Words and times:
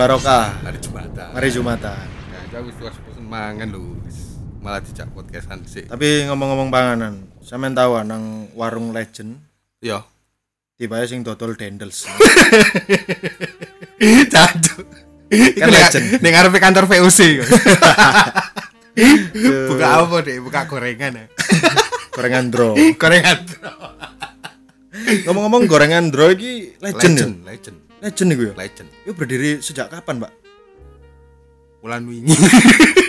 Barokah. 0.00 0.56
hari 0.64 0.80
Jumatan. 0.80 1.28
Mari 1.36 1.48
Jumatan. 1.52 2.06
Ya, 2.32 2.56
aku 2.56 2.72
wis 2.72 2.96
pesen 3.04 3.28
mangan 3.28 3.68
lho. 3.68 4.00
Malah 4.64 4.80
dijak 4.80 5.12
podcastan 5.12 5.60
sih. 5.68 5.84
Tapi 5.84 6.24
ngomong-ngomong 6.24 6.72
panganan, 6.72 7.28
sampean 7.44 7.76
tahu 7.76 8.00
ah, 8.00 8.04
nang 8.04 8.48
warung 8.56 8.96
legend 8.96 9.44
Yo. 9.84 10.00
tiba 10.80 11.04
sing 11.04 11.20
dodol 11.20 11.52
dendels. 11.52 12.08
Cancuk. 14.32 14.88
Iku 15.28 15.68
Kan 15.68 15.68
legend. 15.68 16.04
ning 16.24 16.32
ngarepe 16.32 16.58
kantor 16.64 16.88
VOC. 16.88 17.20
Buka 19.68 19.86
apa 20.00 20.16
deh? 20.24 20.40
Buka 20.40 20.64
gorengan 20.64 21.12
ya. 21.12 21.24
gorengan 22.08 22.48
dro. 22.48 22.72
Gorengan. 22.96 23.36
Ngomong-ngomong 25.28 25.68
gorengan 25.68 26.08
dro 26.08 26.32
iki 26.32 26.72
legend. 26.80 27.20
Legend, 27.20 27.34
ya? 27.44 27.48
legend, 27.52 27.78
Legend 28.00 28.28
iku 28.32 28.42
ya. 28.48 28.54
legend. 28.56 28.88
Itu 29.04 29.12
berdiri 29.12 29.50
sejak 29.60 29.92
kapan, 29.92 30.24
Pak? 30.24 30.32
Bulan 31.84 32.08
wingi. 32.08 32.32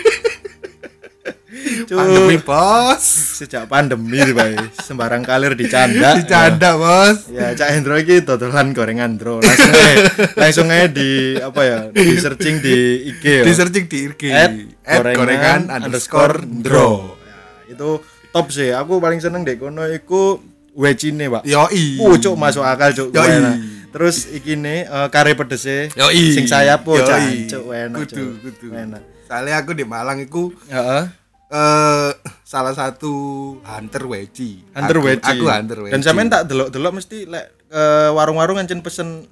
Pandemi, 1.92 2.36
Bos. 2.40 3.04
sejak 3.42 3.68
pandemi 3.68 4.24
Pak. 4.32 4.80
Sembarang 4.80 5.20
kalir 5.20 5.52
dicanda. 5.52 6.16
Dicanda, 6.16 6.80
Bos. 6.80 7.28
Ya, 7.28 7.52
Cak 7.52 7.68
Hendro 7.68 8.00
iki 8.00 8.24
dodolan 8.24 8.72
gorengan 8.72 9.20
dro. 9.20 9.44
Langsung 9.44 9.72
aja, 9.76 9.96
langsung 10.36 10.66
aja 10.72 10.86
di 10.88 11.36
apa 11.36 11.60
ya? 11.60 11.78
Di 11.92 12.16
searching 12.16 12.64
di 12.64 12.76
IG 13.12 13.24
ya. 13.24 13.44
Di 13.44 13.52
searching 13.52 13.84
di 13.88 13.98
IG. 14.08 14.22
At 14.32 14.52
At 14.88 15.04
gorengan 15.12 15.68
underscore 15.68 16.40
dro. 16.64 17.20
Ya, 17.20 17.76
itu 17.76 18.00
top 18.32 18.48
sih. 18.48 18.72
Aku 18.72 18.96
paling 18.96 19.20
seneng 19.20 19.44
dek 19.44 19.60
kono 19.60 19.84
iku 19.84 20.40
wecine, 20.74 21.28
Pak. 21.28 21.42
Yoi. 21.44 22.00
Uh, 22.00 22.16
cuk 22.16 22.34
masuk 22.34 22.64
akal 22.64 22.90
cuk. 22.92 23.08
Yoi. 23.12 23.28
Enak. 23.28 23.56
Terus 23.92 24.24
iki 24.26 24.56
nih 24.56 24.88
eh, 24.88 25.08
kare 25.08 25.36
pedese. 25.36 25.92
Yoi. 25.92 26.32
Sing 26.32 26.48
sayap 26.48 26.82
po 26.82 26.96
cuk 26.96 27.68
enak. 27.68 27.98
Kudu, 28.08 28.24
kudu. 28.40 28.66
Enak. 28.72 29.02
Soalnya 29.28 29.60
aku 29.60 29.72
di 29.72 29.84
Malang 29.84 30.20
iku 30.20 30.52
Heeh. 30.68 31.04
eh 31.48 32.10
salah 32.42 32.72
satu 32.72 33.12
hunter 33.60 34.04
weci. 34.04 34.60
Hunter 34.72 34.96
Aku- 34.96 35.06
weci. 35.06 35.30
Aku 35.36 35.44
hunter 35.44 35.78
weci. 35.84 35.92
Dan 35.92 36.00
sampean 36.00 36.28
tak 36.28 36.48
delok-delok 36.48 36.92
mesti 36.96 37.28
lek 37.28 37.46
eh, 37.68 38.08
warung-warung 38.12 38.56
ngancen 38.56 38.80
pesen 38.80 39.28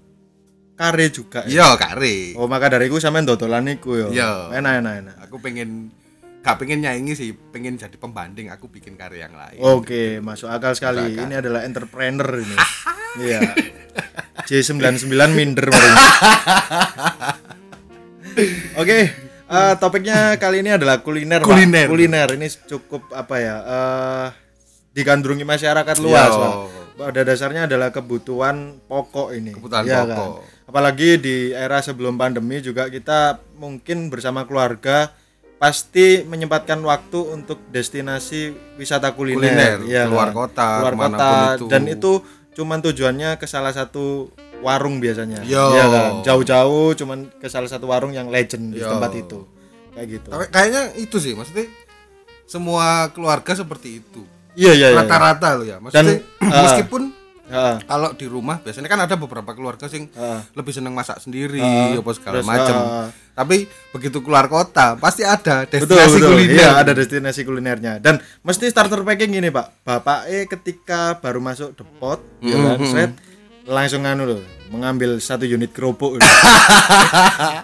kare 0.76 1.12
juga. 1.12 1.44
ya? 1.44 1.52
Iya, 1.52 1.68
kare. 1.76 2.32
Oh, 2.40 2.48
maka 2.48 2.72
dari 2.72 2.88
iku 2.88 2.96
sampean 2.96 3.28
dodolan 3.28 3.68
iku 3.68 3.96
yo. 3.96 4.08
Iya. 4.08 4.52
Enak 4.56 4.72
enak 4.80 4.94
enak. 5.04 5.14
Aku 5.28 5.36
pengen 5.40 5.92
gak 6.40 6.56
pengen 6.56 6.80
nyaingi 6.80 7.12
sih, 7.12 7.36
pengen 7.52 7.76
jadi 7.76 7.96
pembanding 8.00 8.48
aku 8.48 8.72
bikin 8.72 8.96
karya 8.96 9.28
yang 9.28 9.36
lain. 9.36 9.60
Oke, 9.60 10.24
masuk 10.24 10.48
akal 10.48 10.72
sekali. 10.72 11.04
Masuk 11.04 11.16
akal. 11.20 11.24
Ini 11.28 11.34
adalah 11.40 11.60
entrepreneur 11.64 12.30
ini. 12.40 12.58
Iya. 13.10 13.42
J99 14.46 15.34
minder. 15.34 15.66
Oke, 18.78 18.98
eh, 19.50 19.74
topiknya 19.82 20.38
kali 20.38 20.62
ini 20.62 20.78
adalah 20.78 21.02
kuliner. 21.02 21.42
Pak. 21.42 21.50
Kuliner. 21.50 21.90
Kuliner 21.90 22.28
ini 22.38 22.46
cukup 22.70 23.10
apa 23.10 23.34
ya? 23.42 23.56
eh 23.66 24.26
digandrungi 24.94 25.42
masyarakat 25.42 25.96
luas, 25.98 26.30
Yo. 26.30 26.38
Pak. 26.38 26.54
Pada 27.00 27.20
dasarnya 27.26 27.66
adalah 27.66 27.90
kebutuhan 27.90 28.78
pokok 28.86 29.34
ini. 29.34 29.58
Kebutuhan 29.58 29.82
Iya 29.82 30.06
pokok. 30.06 30.46
Apalagi 30.70 31.18
di 31.18 31.36
era 31.50 31.82
sebelum 31.82 32.14
pandemi 32.14 32.62
juga 32.62 32.86
kita 32.86 33.42
mungkin 33.58 34.06
bersama 34.06 34.46
keluarga 34.46 35.10
pasti 35.60 36.24
menyempatkan 36.24 36.80
waktu 36.80 37.20
untuk 37.30 37.60
destinasi 37.68 38.48
wisata 38.74 39.12
kuliner, 39.12 39.76
Kuliner, 39.76 39.78
Iya 39.84 40.02
keluar 40.08 40.28
kan? 40.28 40.36
kota, 40.40 40.68
ke 40.80 40.84
mana 40.90 40.96
pun 40.96 41.12
kota 41.12 41.30
itu. 41.52 41.64
dan 41.68 41.82
itu 41.84 42.12
cuman 42.50 42.78
tujuannya 42.80 43.30
ke 43.36 43.44
salah 43.44 43.70
satu 43.70 44.32
warung 44.58 44.98
biasanya 44.98 45.44
Yo. 45.44 45.60
Iya 45.70 45.84
kan 45.86 46.10
jauh-jauh 46.22 46.92
cuman 46.94 47.28
ke 47.36 47.46
salah 47.46 47.68
satu 47.68 47.86
warung 47.86 48.10
yang 48.10 48.26
legend 48.26 48.72
di 48.72 48.80
Yo. 48.80 48.88
tempat 48.88 49.12
itu 49.14 49.44
kayak 49.92 50.06
gitu 50.10 50.28
Tapi 50.28 50.44
kayaknya 50.48 50.82
itu 50.96 51.16
sih, 51.16 51.32
maksudnya 51.32 51.68
semua 52.44 52.86
keluarga 53.10 53.52
seperti 53.52 54.00
itu. 54.00 54.24
iya 54.52 54.72
iya 54.72 54.88
iya 54.90 54.98
Rata-rata 54.98 55.48
loh 55.54 55.66
ya. 55.66 55.76
Maksudnya 55.78 56.18
Dan, 56.18 56.48
ah. 56.48 56.62
meskipun 56.66 57.02
Kalau 57.82 58.10
di 58.12 58.24
rumah 58.24 58.56
biasanya 58.58 58.86
kan 58.86 59.00
ada 59.00 59.14
beberapa 59.14 59.50
keluarga 59.50 59.84
sing 59.84 60.06
Heeh. 60.08 60.40
lebih 60.52 60.70
seneng 60.70 60.92
masak 60.92 61.18
sendiri 61.18 61.58
Ah, 61.58 61.92
apa 61.92 62.10
segala 62.12 62.40
macam. 62.40 62.76
ah. 62.76 63.08
Tapi 63.32 63.64
begitu 63.90 64.20
keluar 64.20 64.46
kota 64.46 64.94
pasti 64.96 65.22
ada 65.22 65.64
betul 65.64 65.90
destinasi 65.90 66.14
betul 66.14 66.30
kuliner. 66.30 66.54
iya 66.54 66.68
ada 66.76 66.92
destinasi 66.92 67.40
kulinernya 67.42 67.92
dan 67.96 68.14
mesti 68.40 68.66
starter 68.66 69.00
packing 69.00 69.32
gini 69.32 69.48
pak 69.48 69.80
bapak 69.80 70.26
eh 70.26 70.44
ketika 70.44 71.16
baru 71.16 71.40
masuk 71.40 71.72
depot 71.72 72.20
ya 72.38 72.54
kan 72.54 72.76
Mhm. 72.76 72.86
set 72.86 73.10
langsung 73.70 74.02
anu 74.02 74.26
loh 74.26 74.42
mengambil 74.66 75.18
satu 75.18 75.42
unit 75.42 75.70
kerupuk 75.70 76.18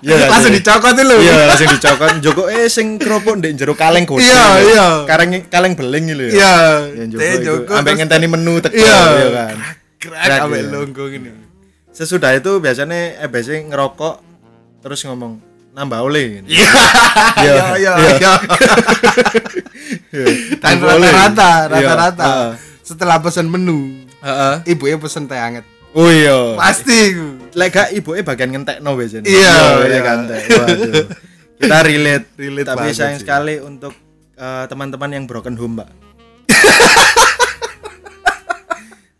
Iya 0.02 0.14
kan, 0.16 0.28
Langsung 0.30 0.50
Iya. 0.50 0.58
dicokot 0.58 0.96
loh. 0.98 1.18
iya 1.18 1.34
langsung 1.46 1.68
dicokot 1.68 2.10
joko 2.18 2.42
eh 2.46 2.66
sing 2.66 2.98
kerupuk 2.98 3.38
ndek 3.38 3.54
jero 3.54 3.74
kaleng 3.74 4.02
gede 4.02 4.22
Iya, 4.22 4.42
lho. 4.56 4.62
iya. 4.64 4.86
kaleng 5.04 5.30
kaleng 5.46 5.72
beling 5.74 6.04
ya 6.06 6.16
Iya. 6.26 6.54
Ya, 7.06 7.36
Joko 7.38 7.72
ambek 7.74 7.94
ngenteni 7.96 8.26
menu 8.26 8.58
teko 8.58 8.74
Iya. 8.74 8.98
ya 9.12 9.28
kan 9.32 9.56
Krak 9.96 10.40
ambek 10.42 10.60
iya. 10.60 10.70
longgo 10.70 11.04
gini. 11.06 11.30
sesudah 11.90 12.30
itu 12.32 12.58
biasanya 12.58 13.18
eh 13.18 13.28
biasanya 13.28 13.72
ngerokok 13.72 14.14
terus 14.82 15.00
ngomong 15.02 15.40
nambah 15.72 15.98
oleh 16.02 16.40
gitu. 16.40 16.48
Iya. 16.52 16.70
Iya, 17.36 17.52
Iya, 17.52 17.64
iya, 17.76 17.92
iya. 17.96 18.32
iya. 20.10 20.24
Rata-rata, 20.60 21.50
Iya, 21.68 21.68
rata-rata. 21.68 22.26
Setelah 22.80 23.18
pesan 23.18 23.46
menu, 23.46 24.06
Heeh. 24.20 24.54
ibunya 24.68 24.96
pesen 24.96 25.26
teh 25.26 25.36
anget. 25.36 25.64
Oh 25.96 26.12
iya. 26.12 26.60
Pasti. 26.60 27.16
Lek 27.56 27.72
gak 27.72 27.88
ibuke 27.96 28.20
bagian 28.20 28.52
ngentekno 28.52 28.92
biasanya. 28.92 29.24
Iya, 29.24 29.56
iya 29.80 29.86
iya. 29.88 30.00
kan. 30.04 30.18
Teh. 30.28 30.40
Waduh. 30.44 31.08
Kita 31.56 31.78
relate. 31.80 32.26
Relate 32.36 32.68
Tapi 32.68 32.88
sayang 32.92 33.16
sih. 33.16 33.24
sekali 33.24 33.56
untuk 33.64 33.96
eh, 34.36 34.64
teman-teman 34.68 35.08
yang 35.08 35.24
broken 35.24 35.56
home, 35.56 35.80
Mbak. 35.80 35.88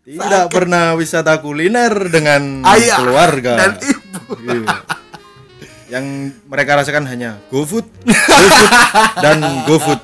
Tidak 0.07 0.45
pernah 0.47 0.95
wisata 0.95 1.41
kuliner 1.41 1.91
dengan 2.07 2.63
Ayah 2.63 2.97
keluarga. 3.01 3.53
dan 3.57 3.71
ibu. 3.81 4.21
Iya. 4.39 4.75
Yang 5.87 6.05
mereka 6.45 6.77
rasakan 6.77 7.09
hanya 7.09 7.41
GoFood, 7.49 7.83
GoFood 8.07 8.71
dan 9.17 9.37
GoFood. 9.65 10.01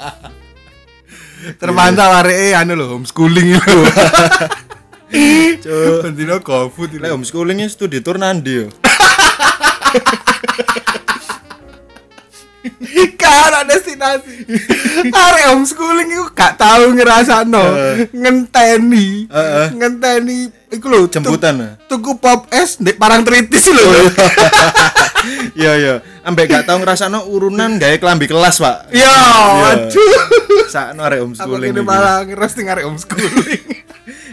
Terpantau 1.60 2.08
hari 2.08 2.52
eh 2.52 2.54
anu 2.56 2.74
loh 2.74 2.98
homeschooling 2.98 3.60
itu. 3.60 3.78
Cuk. 5.14 6.02
Bendino 6.02 6.40
GoFood 6.40 6.98
Lek 6.98 7.12
homeschooling 7.12 7.62
studi 7.68 8.02
tour 8.02 8.18
nandi 8.18 8.54
yo. 8.56 8.68
Karena 13.14 13.68
destinasi. 13.68 14.48
Hari 15.06 15.42
homeschooling 15.52 16.10
itu 16.10 16.26
gak 16.32 16.56
tahu 16.56 16.96
ngerasa 16.96 17.44
no 17.44 17.60
ngenteni, 18.10 19.28
Heeh. 19.28 19.68
ngenteni. 19.74 20.40
Iku 20.72 20.88
lho 20.88 21.06
Jemputan. 21.06 21.78
tu- 21.86 21.94
Tuku 21.94 22.18
pop 22.18 22.50
es 22.50 22.80
ndek 22.80 22.96
parang 22.96 23.22
tritis 23.22 23.68
lho. 23.68 23.84
Iya 25.54 25.72
iya. 25.82 25.94
Ambek 26.24 26.50
gak 26.50 26.66
tau 26.66 26.80
ngrasakno 26.80 27.28
urunan 27.28 27.78
gawe 27.78 27.96
kelambi 27.96 28.26
kelas, 28.26 28.58
Pak. 28.58 28.90
Iya, 28.90 29.12
aduh. 29.70 30.18
Sakno 30.66 31.04
arek 31.04 31.20
homeschooling. 31.22 31.70
ini 31.70 31.78
iki. 31.78 31.86
malah 31.86 32.24
ngerosting 32.24 32.66
hari 32.66 32.82
homeschooling. 32.82 33.64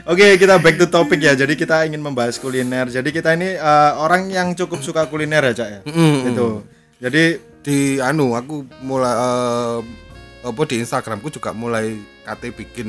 Oke, 0.04 0.36
kita 0.36 0.56
back 0.56 0.76
to 0.76 0.86
topic 0.86 1.18
ya. 1.18 1.32
Jadi 1.32 1.54
kita 1.54 1.84
ingin 1.84 1.98
membahas 1.98 2.36
kuliner. 2.36 2.86
Jadi 2.86 3.10
kita 3.10 3.32
ini 3.32 3.52
eh, 3.52 3.92
orang 3.94 4.28
yang 4.28 4.52
cukup 4.52 4.80
suka 4.80 5.04
kuliner 5.06 5.42
ya, 5.42 5.54
Cak 5.54 5.68
ya. 5.68 5.80
Mm-mm. 5.84 6.14
Itu. 6.26 6.48
Jadi 6.98 7.24
di 7.60 7.78
anu 7.98 8.32
aku 8.32 8.64
mulai 8.80 9.12
eh, 9.12 9.78
apa 10.40 10.60
di 10.64 10.76
Instagramku 10.78 11.28
juga 11.28 11.52
mulai 11.52 11.96
kate 12.22 12.48
bikin 12.50 12.88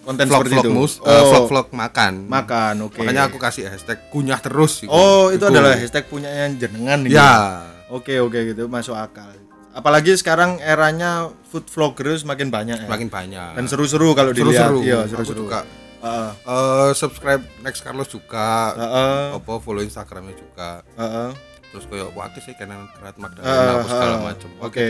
Konten 0.00 0.26
vlog 0.26 0.42
seperti 0.42 0.54
vlog 0.56 0.64
itu. 0.64 0.72
mus, 0.72 0.92
Oh. 0.98 1.06
eh, 1.06 1.22
vlog 1.22 1.44
vlog 1.46 1.66
makan. 1.70 2.24
makan, 2.26 2.74
oke. 2.82 2.98
Makanya 2.98 3.28
aku 3.28 3.36
kasih 3.36 3.68
hashtag 3.68 4.00
kunyah 4.08 4.40
terus. 4.40 4.80
iku. 4.80 4.90
Oh, 4.90 5.28
itu 5.28 5.44
adalah 5.44 5.76
hashtag 5.76 6.08
punyanya 6.08 6.48
jenengan 6.56 7.04
nih. 7.04 7.12
Ya. 7.12 7.62
Oke, 7.86 8.16
oke 8.16 8.38
gitu 8.48 8.66
masuk 8.66 8.96
akal. 8.96 9.28
Apalagi 9.70 10.16
sekarang 10.16 10.58
eranya 10.58 11.30
food 11.46 11.62
vlogger 11.68 12.16
semakin 12.16 12.50
banyak 12.50 12.76
ya. 12.80 12.86
Semakin 12.88 13.06
banyak. 13.06 13.50
Dan 13.54 13.64
seru-seru 13.66 14.10
kalau 14.12 14.32
dilihat. 14.32 14.66
Seru-seru. 14.66 14.80
Iya, 14.82 14.98
Aku 15.04 15.10
seru-seru. 15.14 15.38
juga 15.46 15.58
Heeh. 16.00 16.30
eh, 16.34 16.90
subscribe 16.92 17.44
Next 17.60 17.80
Carlos 17.80 18.06
juga. 18.06 18.72
Heeh. 18.72 19.36
Apa 19.36 19.52
follow 19.58 19.80
Instagramnya 19.80 20.32
juga. 20.32 20.80
Heeh. 20.94 21.30
Terus 21.70 21.84
kayak 21.86 22.10
waktu 22.10 22.38
sih 22.40 22.54
kanan 22.54 22.90
Gerat 22.92 23.14
Eh, 23.14 23.20
Magdalena 23.20 23.72
apa 23.76 23.86
segala 23.86 24.16
eh, 24.16 24.22
macam. 24.24 24.50
Oke. 24.60 24.88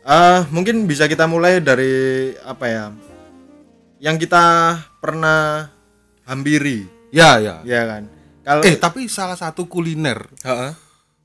Eh, 0.00 0.40
mungkin 0.48 0.84
bisa 0.84 1.04
kita 1.04 1.24
mulai 1.24 1.58
dari 1.58 1.92
apa 2.38 2.64
ya? 2.64 2.84
Yang 3.98 4.16
kita 4.22 4.44
pernah 4.98 5.68
hampiri, 6.22 6.84
Ya, 7.08 7.36
ya. 7.36 7.60
ya 7.62 7.82
kan? 7.84 8.02
Kalau 8.40 8.60
Eh, 8.62 8.76
tapi 8.76 9.08
salah 9.08 9.32
satu 9.34 9.64
kuliner 9.64 10.28
Heeh. 10.40 10.72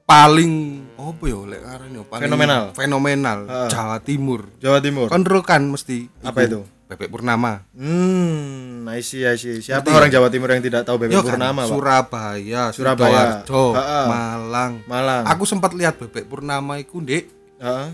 paling 0.06 0.52
apa 0.96 1.24
ya 1.24 1.40
lek 1.46 1.62
aran 1.62 1.90
ya 1.92 2.04
paling 2.04 2.24
Fenomenal. 2.26 2.64
fenomenal 2.72 3.40
Heeh. 3.46 3.70
Jawa 3.70 3.98
Timur. 4.00 4.48
Jawa 4.58 4.80
Timur. 4.80 5.08
Kontrol 5.08 5.44
kan 5.44 5.62
mesti 5.66 6.08
apa 6.20 6.40
itu? 6.42 6.64
Bebek 6.90 7.14
Purnama. 7.14 7.62
Hmm, 7.78 8.82
I 8.90 9.06
see, 9.06 9.22
I 9.22 9.38
see. 9.38 9.62
Siapa 9.62 9.86
Ngerti 9.86 9.94
orang 9.94 10.10
Jawa 10.10 10.28
Timur 10.34 10.50
yang 10.50 10.66
tidak 10.66 10.82
tahu 10.90 11.06
Bebek 11.06 11.14
Yo 11.14 11.22
kan, 11.22 11.38
Purnama, 11.38 11.62
Pak? 11.62 11.70
Surabaya, 11.70 12.62
Surabaya. 12.74 13.22
Sidoarjo, 13.46 13.64
Ha-ha. 13.78 14.02
Malang. 14.10 14.72
Malang. 14.90 15.24
Aku 15.30 15.46
sempat 15.46 15.70
lihat 15.78 16.02
Bebek 16.02 16.26
Purnama 16.26 16.82
iku 16.82 16.98
Ndek 16.98 17.30
Heeh. 17.62 17.90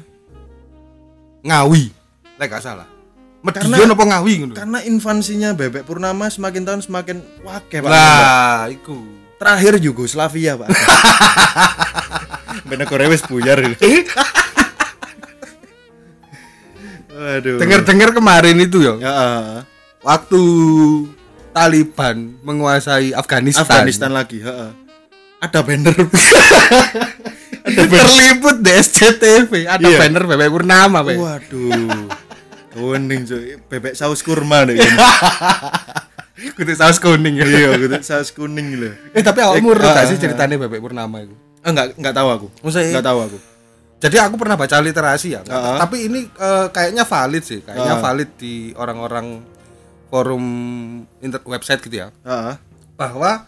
Ngawi. 1.43 1.91
Lek 2.39 2.47
gak 2.47 2.63
salah. 2.63 2.87
Medion 3.43 3.91
apa 3.91 4.03
Ngawi 4.07 4.33
ngono. 4.41 4.53
Karena 4.55 4.79
infansinya 4.87 5.51
Bebek 5.51 5.83
Purnama 5.83 6.31
semakin 6.31 6.63
tahun 6.63 6.81
semakin 6.81 7.17
wake, 7.43 7.83
Pak. 7.83 7.91
Lah, 7.91 8.71
iku. 8.71 8.95
Terakhir 9.35 9.75
Yugoslavia, 9.83 10.55
Pak. 10.55 10.71
Bener 12.71 12.87
Korea 12.87 13.11
wis 13.11 13.21
buyar 13.27 13.59
itu. 17.37 17.49
Waduh. 17.51 17.61
Dengar-dengar 17.61 18.09
kemarin 18.11 18.57
itu 18.57 18.77
ya, 18.79 18.93
Ya, 18.97 19.11
ah. 19.11 19.59
waktu 20.01 20.41
Taliban 21.51 22.35
menguasai 22.41 23.11
Afghanistan. 23.11 23.63
Afghanistan 23.63 24.11
lagi, 24.11 24.39
heeh. 24.39 24.71
Ada 25.45 25.59
banner. 25.61 25.93
Terliput 27.65 28.61
di 28.61 28.71
SCTV, 28.71 29.65
ada 29.65 29.81
Iya. 29.81 29.97
banner 29.97 30.23
Bebek 30.25 30.49
Purnama, 30.49 31.01
Pak. 31.01 31.15
Waduh. 31.17 32.07
Kewening 32.75 33.23
cuy, 33.23 33.55
bebek 33.71 33.95
saus 33.95 34.19
kurma 34.19 34.67
deh. 34.67 34.75
Kudu 36.35 36.75
saus 36.75 36.99
kuning 36.99 37.39
ya. 37.39 37.47
iya, 37.47 37.71
gitu 37.79 37.95
saus 38.03 38.35
kuning 38.35 38.75
lho. 38.75 38.91
Eh 39.15 39.23
tapi 39.23 39.39
awakmu 39.39 39.71
Eh, 39.71 39.79
gak 39.79 39.95
ah, 39.95 40.03
sih 40.03 40.19
ceritanya 40.19 40.59
Bebek 40.59 40.83
Purnama 40.83 41.23
itu? 41.23 41.31
Enggak 41.63 41.95
enggak 41.95 42.11
tahu 42.11 42.27
aku. 42.27 42.47
Maksudnya- 42.59 42.91
Enggak 42.91 43.07
tahu 43.07 43.19
aku. 43.23 43.37
Jadi 43.95 44.17
aku 44.17 44.35
pernah 44.35 44.53
baca 44.53 44.75
literasi 44.77 45.33
ya, 45.33 45.41
Ah. 45.45 45.79
tapi 45.79 46.05
ini 46.05 46.27
eh, 46.27 46.67
kayaknya 46.69 47.03
valid 47.03 47.41
sih, 47.41 47.59
kayaknya 47.59 47.95
Ah. 47.95 48.01
valid 48.01 48.29
di 48.35 48.53
orang-orang 48.73 49.39
forum 50.07 50.45
inter 51.19 51.41
website 51.43 51.81
gitu 51.81 51.95
ya, 51.97 52.07
Heeh. 52.21 52.55
bahwa 52.93 53.47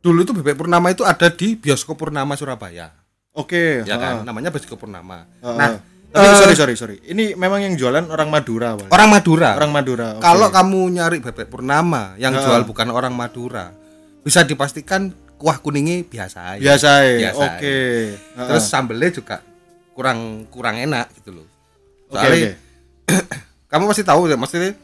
dulu 0.00 0.22
itu 0.22 0.32
Bebek 0.32 0.56
Purnama 0.56 0.88
itu 0.88 1.02
ada 1.02 1.28
di 1.28 1.54
bioskop 1.54 1.98
Purnama 1.98 2.34
Surabaya, 2.34 2.94
Oke, 3.32 3.84
ya 3.84 3.94
heeh. 3.94 4.00
kan, 4.00 4.14
namanya 4.22 4.48
bioskop 4.48 4.80
Purnama. 4.80 5.28
Heeh. 5.38 5.58
Nah, 5.58 5.70
tapi 6.08 6.24
eh, 6.24 6.34
sorry 6.38 6.54
sorry 6.54 6.74
sorry. 6.74 6.96
Ini 7.04 7.34
memang 7.34 7.60
yang 7.60 7.74
jualan 7.74 8.06
orang 8.06 8.30
Madura, 8.30 8.74
Pak. 8.74 8.88
orang 8.88 9.08
Madura. 9.10 9.50
Orang 9.54 9.70
Madura. 9.70 10.08
oke. 10.16 10.22
Kalau 10.22 10.48
kamu 10.48 10.80
nyari 10.92 11.18
Bebek 11.20 11.46
Purnama 11.46 12.14
yang 12.16 12.32
Ah. 12.32 12.40
jual 12.40 12.62
bukan 12.64 12.88
orang 12.88 13.12
Madura, 13.12 13.74
bisa 14.22 14.42
dipastikan 14.42 15.10
kuah 15.40 15.56
kuningnya 15.56 16.04
biasa 16.04 16.38
aja. 16.54 16.60
biasa 16.60 16.90
ya. 17.00 17.14
Biasa 17.24 17.44
Oke. 17.56 17.78
Heeh. 18.12 18.46
Terus 18.46 18.64
sambelnya 18.66 19.08
juga 19.10 19.36
kurang 19.90 20.18
kurang 20.46 20.76
enak 20.76 21.08
gitu 21.16 21.32
loh. 21.34 21.46
Oke, 22.06 22.20
Soalnya 22.20 22.36
oke. 22.36 22.52
kamu 23.72 23.84
pasti 23.88 24.04
tahu 24.04 24.28
ya 24.28 24.36
maksudnya 24.36 24.76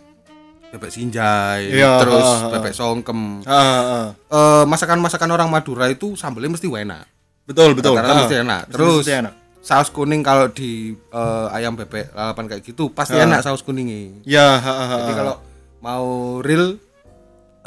bebek 0.67 0.91
sinjai, 0.91 1.71
Iya, 1.71 2.03
terus 2.03 2.27
ha, 2.27 2.37
ha. 2.43 2.51
bebek 2.51 2.73
songkem. 2.73 3.45
Heeh, 3.45 3.79
heeh. 3.79 4.07
Eh, 4.29 4.65
masakan-masakan 4.67 5.31
orang 5.31 5.49
Madura 5.49 5.87
itu 5.87 6.17
sambelnya 6.17 6.51
mesti 6.51 6.67
enak. 6.67 7.05
Betul, 7.47 7.73
betul. 7.73 7.95
Rata-rata 7.95 8.11
Heeh. 8.11 8.23
mesti 8.25 8.37
enak. 8.43 8.63
Terus 8.73 8.97
mesti 9.05 9.15
enak. 9.15 9.35
saus 9.61 9.91
kuning 9.91 10.23
kalau 10.23 10.47
di 10.49 10.95
eh, 10.95 11.47
ayam 11.51 11.75
bebek 11.75 12.11
lalapan 12.13 12.45
kayak 12.47 12.63
gitu 12.63 12.87
pasti 12.89 13.15
Ha. 13.15 13.25
enak 13.25 13.43
saus 13.43 13.61
kuningnya. 13.61 14.23
Ya, 14.23 14.59
heeh, 14.59 14.87
heeh. 14.89 15.01
Jadi 15.03 15.13
kalau 15.15 15.35
mau 15.79 16.07
real 16.41 16.79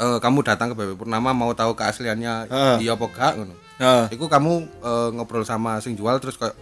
eh, 0.00 0.18
kamu 0.18 0.38
datang 0.42 0.72
ke 0.72 0.74
Bebek 0.74 0.96
Purnama 0.96 1.30
mau 1.30 1.52
tahu 1.52 1.72
keasliannya 1.72 2.48
Ha. 2.48 2.64
iya 2.78 2.92
apa 2.92 3.04
gak 3.06 3.32
ngono. 3.36 3.54
Heeh. 3.76 4.04
Iku 4.10 4.26
kamu 4.26 4.52
eh, 4.80 5.08
ngobrol 5.12 5.44
sama 5.44 5.76
sing 5.78 5.92
jual 5.92 6.16
terus 6.16 6.34
kayak 6.34 6.56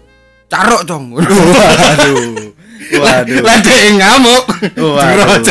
carok 0.47 0.83
dong. 0.83 1.13
Waduh. 1.17 2.51
Waduh. 2.91 3.39
Lah 3.41 3.57
dia 3.59 3.79
ngamuk. 3.93 4.45
Waduh. 4.75 5.45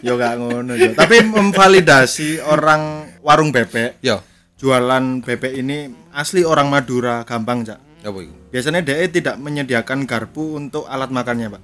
Yo 0.00 0.14
gak 0.14 0.34
ngono 0.36 0.72
yo. 0.72 0.92
Tapi 0.92 1.20
memvalidasi 1.22 2.40
orang 2.40 3.04
warung 3.20 3.50
bebek 3.50 4.00
Yo, 4.00 4.24
jualan 4.56 5.20
bebek 5.20 5.52
ini 5.54 5.86
asli 6.10 6.40
orang 6.40 6.66
Madura 6.66 7.22
gampang 7.22 7.60
cak 7.62 7.76
apa 7.98 8.14
iku? 8.16 8.32
biasanya 8.48 8.80
DE 8.80 9.04
tidak 9.10 9.36
menyediakan 9.36 10.02
garpu 10.02 10.54
untuk 10.54 10.86
alat 10.86 11.10
makannya 11.10 11.50
pak 11.50 11.62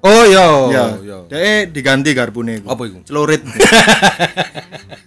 Oh 0.00 0.24
yo, 0.24 0.70
ya 0.70 0.84
yo. 0.96 1.18
DE 1.26 1.68
diganti 1.68 2.10
garpunya 2.10 2.58
Apa 2.62 2.82
iku? 2.82 3.02
celurit 3.04 3.42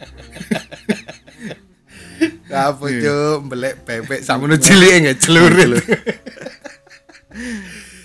Apa 2.55 2.85
cuk 2.85 3.35
mbelek 3.43 3.73
bebek 3.81 4.19
sakmono 4.21 4.55
cilik 4.55 4.93
nggak 5.03 5.17
celurit. 5.17 5.67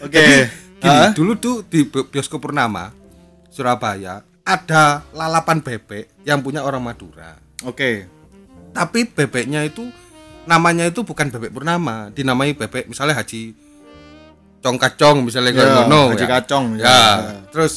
oke 0.01 0.25
Gini, 0.81 1.07
dulu 1.13 1.37
tuh 1.37 1.61
di 1.63 1.85
bi- 1.85 2.03
bioskop 2.03 2.41
Purnama 2.41 2.89
Surabaya 3.49 4.25
ada 4.43 5.05
lalapan 5.13 5.61
bebek 5.61 6.25
yang 6.25 6.41
punya 6.41 6.61
orang 6.61 6.81
Madura. 6.81 7.37
oke 7.61 8.09
Tapi 8.71 9.05
bebeknya 9.05 9.63
itu 9.63 9.87
namanya 10.43 10.85
itu 10.85 11.03
bukan 11.03 11.29
bebek 11.29 11.53
Purnama, 11.53 12.09
dinamai 12.11 12.53
bebek 12.53 12.87
misalnya 12.87 13.15
Haji 13.15 13.55
Congkacong 14.61 15.23
misalnya 15.23 15.53
kayak 15.53 15.65
Ya, 15.65 15.75
ngono 15.85 16.01
Haji 16.11 16.21
ya. 16.21 16.29
Kacong, 16.31 16.65
Ya. 16.75 16.85
ya. 16.85 17.05
Terus 17.49 17.73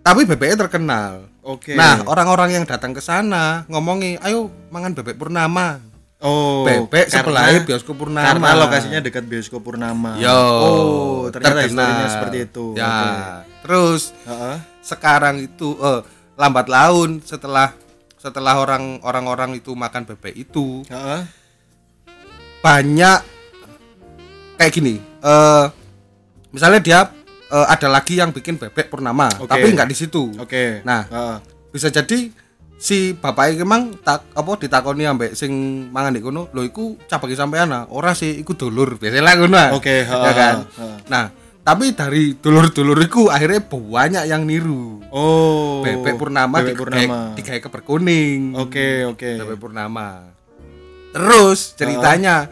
tapi 0.00 0.22
bebeknya 0.22 0.56
terkenal. 0.56 1.26
Oke 1.46 1.72
Nah, 1.72 2.02
orang-orang 2.04 2.50
yang 2.52 2.64
datang 2.64 2.90
ke 2.90 2.98
sana 2.98 3.62
ngomongi, 3.66 4.18
"Ayo 4.18 4.50
mangan 4.68 4.92
bebek 4.92 5.14
Purnama." 5.16 5.78
oh 6.16 6.64
bebek 6.64 7.06
sebelah 7.06 7.60
bioskop 7.60 7.92
Purnama. 7.94 8.24
karena 8.26 8.56
lokasinya 8.56 8.98
dekat 8.98 9.24
bioskop 9.24 9.60
Purnama 9.60 10.16
Yo, 10.16 10.32
oh 10.32 11.20
ternyata 11.28 11.60
terkenal. 11.60 11.68
historinya 11.68 12.08
seperti 12.08 12.38
itu 12.42 12.66
Ya. 12.72 12.88
Oke. 12.88 13.12
Terus 13.60 14.02
Heeh. 14.24 14.56
sekarang 14.80 15.36
itu 15.38 15.76
eh, 15.76 16.00
lambat 16.34 16.66
laun 16.66 17.20
setelah 17.20 17.76
setelah 18.16 18.56
orang 18.56 18.96
orang-orang 19.00 19.54
itu 19.54 19.76
makan 19.76 20.08
bebek 20.08 20.34
itu 20.40 20.82
Heeh. 20.88 21.20
banyak 22.58 23.20
kayak 24.56 24.72
gini 24.72 24.98
eh 25.20 25.64
misalnya 26.48 26.80
dia 26.80 27.00
eh, 27.52 27.66
ada 27.66 27.88
lagi 27.90 28.18
yang 28.18 28.30
bikin 28.34 28.58
bebek 28.58 28.90
purnama 28.90 29.30
Oke. 29.38 29.50
tapi 29.50 29.70
nggak 29.74 29.88
di 29.90 29.96
situ 29.96 30.34
oke 30.36 30.82
Nah. 30.82 31.02
Heeh. 31.06 31.36
bisa 31.70 31.92
jadi 31.92 32.32
si 32.76 33.16
bapaknya 33.16 33.64
emang 33.64 33.96
tak 34.04 34.28
apa 34.36 34.52
ditakoni 34.60 35.08
ambek 35.08 35.32
sing 35.32 35.52
mangan 35.88 36.12
di 36.12 36.20
kono 36.20 36.52
lho 36.52 36.62
iku 36.64 37.00
cabang 37.08 37.32
sampean 37.32 37.72
ah 37.72 37.88
ora 37.88 38.12
sih 38.12 38.36
iku 38.36 38.52
dulur 38.52 39.00
biasanya 39.00 39.32
ngono 39.40 39.56
ah. 39.56 39.70
Oke, 39.72 40.04
ya 40.04 40.12
ha, 40.12 40.32
kan 40.36 40.56
ha, 40.76 40.84
ha. 40.84 40.96
nah 41.08 41.24
tapi 41.66 41.96
dari 41.96 42.36
dulur-dulur 42.36 43.00
iku 43.02 43.32
akhirnya 43.32 43.64
banyak 43.64 44.24
yang 44.28 44.44
niru 44.44 45.00
oh 45.08 45.80
bebek 45.82 46.20
purnama 46.20 46.62
bebek 46.62 46.76
purnama 46.76 47.32
digawe 47.32 47.58
keber 47.64 47.82
kuning 47.82 48.52
oke 48.54 49.16
oke 49.16 49.30
bebek 49.40 49.58
purnama 49.58 50.30
terus 51.16 51.72
ceritanya 51.80 52.46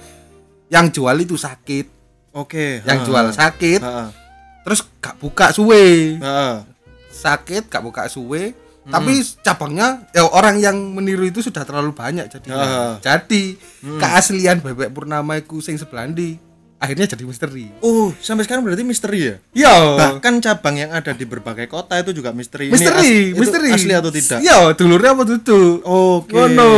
yang 0.73 0.89
jual 0.89 1.15
itu 1.21 1.37
sakit 1.37 1.87
oke 2.33 2.81
yang 2.89 2.99
ha, 2.99 3.07
jual 3.07 3.27
ha. 3.29 3.33
sakit 3.37 3.81
ha. 3.85 4.24
Terus 4.65 4.81
gak 4.99 5.17
buka 5.17 5.47
suwe 5.51 6.17
Ha, 6.19 6.65
sakit 7.11 7.69
gak 7.69 7.83
buka 7.83 8.09
suwe 8.09 8.57
Hmm. 8.83 8.93
tapi 8.93 9.17
cabangnya 9.41 10.05
ya 10.11 10.29
orang 10.29 10.61
yang 10.61 10.77
meniru 10.77 11.25
itu 11.25 11.41
sudah 11.41 11.65
terlalu 11.65 11.93
banyak 11.93 12.29
jadi 12.29 12.49
Ah. 12.51 13.01
jadi 13.01 13.57
Hmm. 13.81 13.97
keaslian 13.97 14.61
bebek 14.61 14.89
purnama 14.91 15.37
iku 15.37 15.57
sing 15.59 15.73
sebelandi 15.75 16.37
akhirnya 16.77 17.09
jadi 17.09 17.25
misteri 17.25 17.73
Oh, 17.81 18.13
sampai 18.15 18.45
sekarang 18.45 18.61
berarti 18.61 18.85
misteri 18.85 19.21
ya? 19.25 19.37
yo 19.57 19.73
Bahkan 19.97 20.37
cabang 20.39 20.77
yang 20.77 20.93
ada 20.93 21.13
di 21.13 21.25
berbagai 21.25 21.65
kota 21.65 21.97
itu 21.97 22.13
juga 22.13 22.29
misteri. 22.31 22.69
Ini 22.69 22.77
misteri 22.77 23.01
as- 23.01 23.09
itu 23.33 23.41
misteri 23.41 23.69
asli 23.73 23.93
atau 23.95 24.13
tidak? 24.13 24.39
yo 24.43 24.59
dulurnya 24.75 25.11
apa 25.11 25.23
tutup 25.25 25.81
Oke. 25.81 26.37
Ngono. 26.37 26.69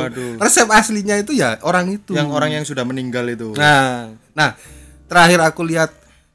Waduh. 0.00 0.34
resep 0.42 0.66
aslinya 0.66 1.14
itu 1.16 1.30
ya 1.32 1.62
orang 1.62 1.86
itu 1.88 2.12
Yang 2.12 2.34
orang 2.34 2.50
yang 2.50 2.64
sudah 2.66 2.82
meninggal 2.82 3.30
itu. 3.30 3.54
Nah, 3.54 4.10
nah 4.34 4.58
terakhir 5.06 5.38
aku 5.40 5.62
lihat 5.62 5.94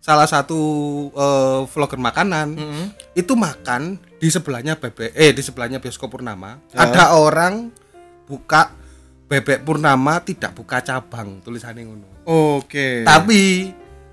salah 0.09 0.25
satu 0.25 0.57
eh, 1.07 1.59
vlogger 1.63 2.01
makanan 2.01 2.47
Mm-mm. 2.51 2.85
itu 3.13 3.37
makan 3.37 3.81
di 4.17 4.25
sebelahnya 4.27 4.73
bebek 4.73 5.13
eh 5.13 5.29
di 5.29 5.45
sebelahnya 5.45 5.77
bioskop 5.77 6.09
Purnama 6.09 6.57
Ya. 6.73 6.81
ada 6.83 7.13
orang 7.13 7.69
buka 8.25 8.73
bebek 9.25 9.61
Purnama 9.61 10.17
tidak 10.19 10.57
buka 10.57 10.81
cabang 10.81 11.37
tulisannya 11.39 11.85
ngono. 11.85 12.25
Oke. 12.25 13.05
Tapi 13.05 13.69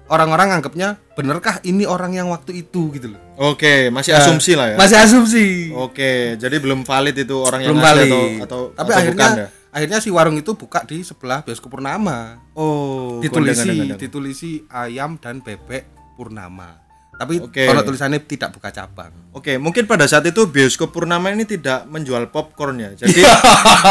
orang-orang 0.07 0.53
anggapnya 0.53 1.01
benerkah 1.13 1.59
ini 1.63 1.83
orang 1.83 2.13
yang 2.13 2.29
waktu 2.29 2.61
itu 2.61 2.93
gitu 2.93 3.17
loh. 3.17 3.21
Oke, 3.39 3.89
masih 3.89 4.13
Ya, 4.13 4.21
asumsi 4.21 4.53
lah 4.53 4.73
ya. 4.73 4.77
Masih 4.77 4.97
asumsi. 4.97 5.47
Oke, 5.73 6.37
jadi 6.37 6.57
belum 6.57 6.85
valid 6.85 7.17
itu 7.19 7.37
orang 7.37 7.65
yang 7.65 7.73
Belum 7.73 7.81
asli 7.83 7.97
valid. 8.05 8.13
atau 8.13 8.23
atau 8.39 8.61
Tapi 8.71 8.85
atau 8.87 8.93
akhirnya 8.95 9.17
bukan 9.17 9.33
ya? 9.35 9.49
Akhirnya 9.77 10.01
si 10.01 10.09
warung 10.09 10.41
itu 10.41 10.57
buka 10.57 10.89
di 10.89 11.05
sebelah 11.05 11.45
bioskop 11.45 11.77
Purnama. 11.77 12.41
Oh, 12.57 13.21
ditulisi 13.21 13.69
gondang-gondang. 13.69 14.01
ditulisi 14.01 14.51
ayam 14.73 15.21
dan 15.21 15.45
bebek 15.45 15.85
purnama 16.17 16.87
tapi 17.17 17.41
Oke. 17.41 17.65
kalau 17.65 17.81
tulisannya 17.81 18.21
tidak 18.29 18.53
buka 18.53 18.69
cabang 18.69 19.13
Oke, 19.33 19.57
mungkin 19.57 19.89
pada 19.89 20.05
saat 20.09 20.25
itu 20.29 20.49
bioskop 20.49 20.93
Purnama 20.93 21.29
ini 21.29 21.45
tidak 21.45 21.85
menjual 21.93 22.33
popcorn 22.33 22.81
ya. 22.81 22.91
Jadi 22.97 23.21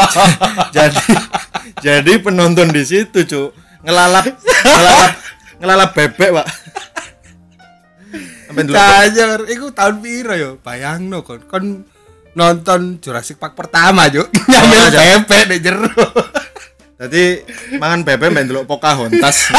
jadi 0.76 1.02
jadi 1.86 2.12
penonton 2.18 2.74
di 2.74 2.82
situ, 2.82 3.30
Cuk. 3.30 3.54
Ngelalap 3.86 4.26
ngelalap 4.42 5.12
ngelalap 5.62 5.90
bebek, 5.94 6.30
Pak. 6.34 6.48
Delok 8.58 8.74
Jajar, 8.74 9.40
iku 9.46 9.70
tahun 9.70 10.02
piro 10.02 10.34
yo? 10.34 10.52
Bayangno 10.66 11.22
kon. 11.22 11.46
Kon 11.46 11.86
nonton 12.36 13.00
Jurassic 13.00 13.36
Park 13.36 13.56
pertama, 13.56 14.06
Juk. 14.08 14.28
Nyamil 14.46 14.80
Aja. 14.86 15.00
bebek 15.02 15.44
nek 15.48 15.60
jero. 15.60 15.90
Jadi 17.00 17.24
mangan 17.76 18.04
bebek 18.04 18.30
ben 18.30 18.46
delok 18.46 18.64
Pocahontas. 18.66 19.52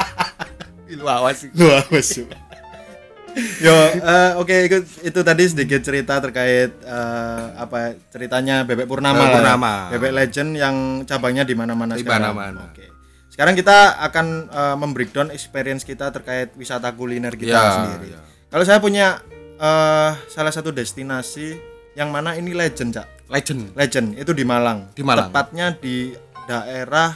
Ilu 0.92 1.06
awas 1.06 1.38
sih. 1.38 1.50
Wah, 1.54 1.84
wes. 1.88 2.20
Yo, 3.62 3.70
eh, 3.94 4.32
oke 4.34 4.50
itu, 4.66 4.78
itu 5.06 5.20
tadi 5.22 5.44
sedikit 5.46 5.78
cerita 5.80 6.18
terkait 6.18 6.74
eh, 6.82 7.44
apa 7.54 7.94
ceritanya 8.10 8.66
Bebek 8.66 8.84
Purnama 8.84 9.16
Bebek 9.16 9.30
ya. 9.30 9.36
Purnama. 9.38 9.72
Bebek 9.88 10.12
Legend 10.12 10.50
yang 10.52 10.76
cabangnya 11.06 11.46
di 11.46 11.54
mana-mana 11.54 11.94
Di 11.94 12.02
sekarang. 12.02 12.34
mana-mana. 12.34 12.66
Oke. 12.68 12.90
Sekarang 13.30 13.54
kita 13.54 14.02
akan 14.02 14.26
eh, 14.50 14.76
membreakdown 14.76 15.30
experience 15.30 15.86
kita 15.86 16.10
terkait 16.10 16.50
wisata 16.58 16.90
kuliner 16.90 17.32
kita 17.32 17.54
Ya, 17.54 17.70
sendiri. 17.70 18.08
ya. 18.12 18.20
Kalau 18.50 18.64
saya 18.66 18.82
punya 18.82 19.22
eh, 19.56 20.10
salah 20.26 20.50
satu 20.50 20.74
destinasi 20.74 21.54
yang 21.98 22.14
mana 22.14 22.38
ini 22.38 22.54
legend, 22.54 22.94
Cak. 22.94 23.06
Legend. 23.30 23.74
Legend 23.74 24.06
itu 24.18 24.32
di 24.34 24.44
Malang. 24.46 24.90
Di 24.94 25.02
Malang. 25.02 25.30
Tepatnya 25.30 25.74
di 25.78 26.14
daerah 26.46 27.14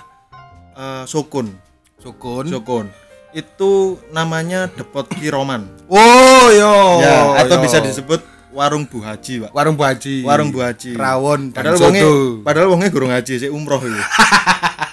eh, 0.74 1.04
Sukun. 1.06 1.50
Sukun. 1.98 2.46
Sukun. 2.50 2.86
Itu 3.34 3.98
namanya 4.14 4.70
Depot 4.70 5.06
Kiroman. 5.10 5.66
Oh, 5.90 6.46
yo. 6.54 7.02
ya, 7.02 7.42
atau 7.42 7.58
yo. 7.58 7.62
bisa 7.66 7.82
disebut 7.82 8.22
warung 8.54 8.86
Bu 8.86 9.02
Haji, 9.02 9.46
Pak. 9.46 9.50
warung 9.50 9.74
Bu 9.74 9.82
Haji. 9.82 10.22
Warung 10.22 10.54
Bu 10.54 10.62
Haji. 10.62 10.94
Rawon 10.94 11.50
dan 11.50 11.74
Padahal 11.74 11.78
wonge 11.82 12.02
padahal 12.46 12.68
wonge 12.70 12.86
gurung 12.94 13.10
haji 13.10 13.34
sik 13.42 13.50
umroh 13.50 13.82
itu. 13.82 13.98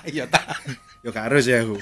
Iya 0.01 0.25
ta. 0.25 0.41
Yo 1.05 1.13
gak 1.13 1.29
harus 1.29 1.45
ya 1.45 1.61
aku. 1.61 1.77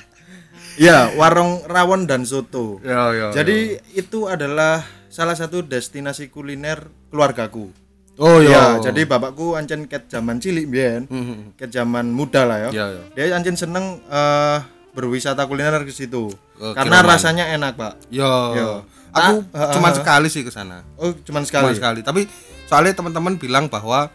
Iya, 0.76 1.16
warung 1.16 1.64
rawon 1.64 2.04
dan 2.04 2.28
soto. 2.28 2.84
Yo 2.84 3.16
yo. 3.16 3.28
Jadi 3.32 3.80
itu 3.96 4.28
adalah 4.28 4.84
salah 5.08 5.40
satu 5.40 5.64
destinasi 5.64 6.28
kuliner 6.28 6.92
keluargaku. 7.16 7.72
Oh 8.20 8.38
Ya, 8.38 8.76
yo. 8.76 8.84
jadi 8.84 9.08
bapakku 9.08 9.56
ancen 9.56 9.88
ket 9.88 10.06
zaman 10.06 10.38
cilik 10.38 10.68
mbiyen, 10.68 11.08
Mhm. 11.08 11.56
ket 11.56 11.72
zaman 11.72 12.12
muda 12.12 12.44
lah 12.44 12.68
ya. 12.68 12.70
Iya, 12.70 12.86
iya. 12.92 13.04
Dia 13.16 13.34
ancen 13.34 13.56
seneng 13.56 14.04
eh, 14.04 14.58
berwisata 14.92 15.44
kuliner 15.44 15.80
ke 15.82 15.90
situ. 15.90 16.28
Ke 16.54 16.76
Karena 16.76 17.00
Kiroman. 17.00 17.10
rasanya 17.10 17.46
enak, 17.50 17.74
Pak. 17.74 17.94
Yo. 18.10 18.28
Yo. 18.54 18.70
Aku 19.10 19.42
Ah, 19.50 19.72
cuma 19.72 19.88
ah, 19.88 19.92
ah. 19.92 19.96
sekali 19.96 20.28
sih 20.28 20.44
ke 20.44 20.52
sana. 20.52 20.84
Oh, 20.96 21.16
cuman 21.18 21.42
Sekali. 21.42 21.72
sekali. 21.72 21.74
sekali. 21.74 22.00
Tapi 22.04 22.22
soalnya 22.66 22.94
teman-teman 22.94 23.36
bilang 23.36 23.66
bahwa 23.66 24.12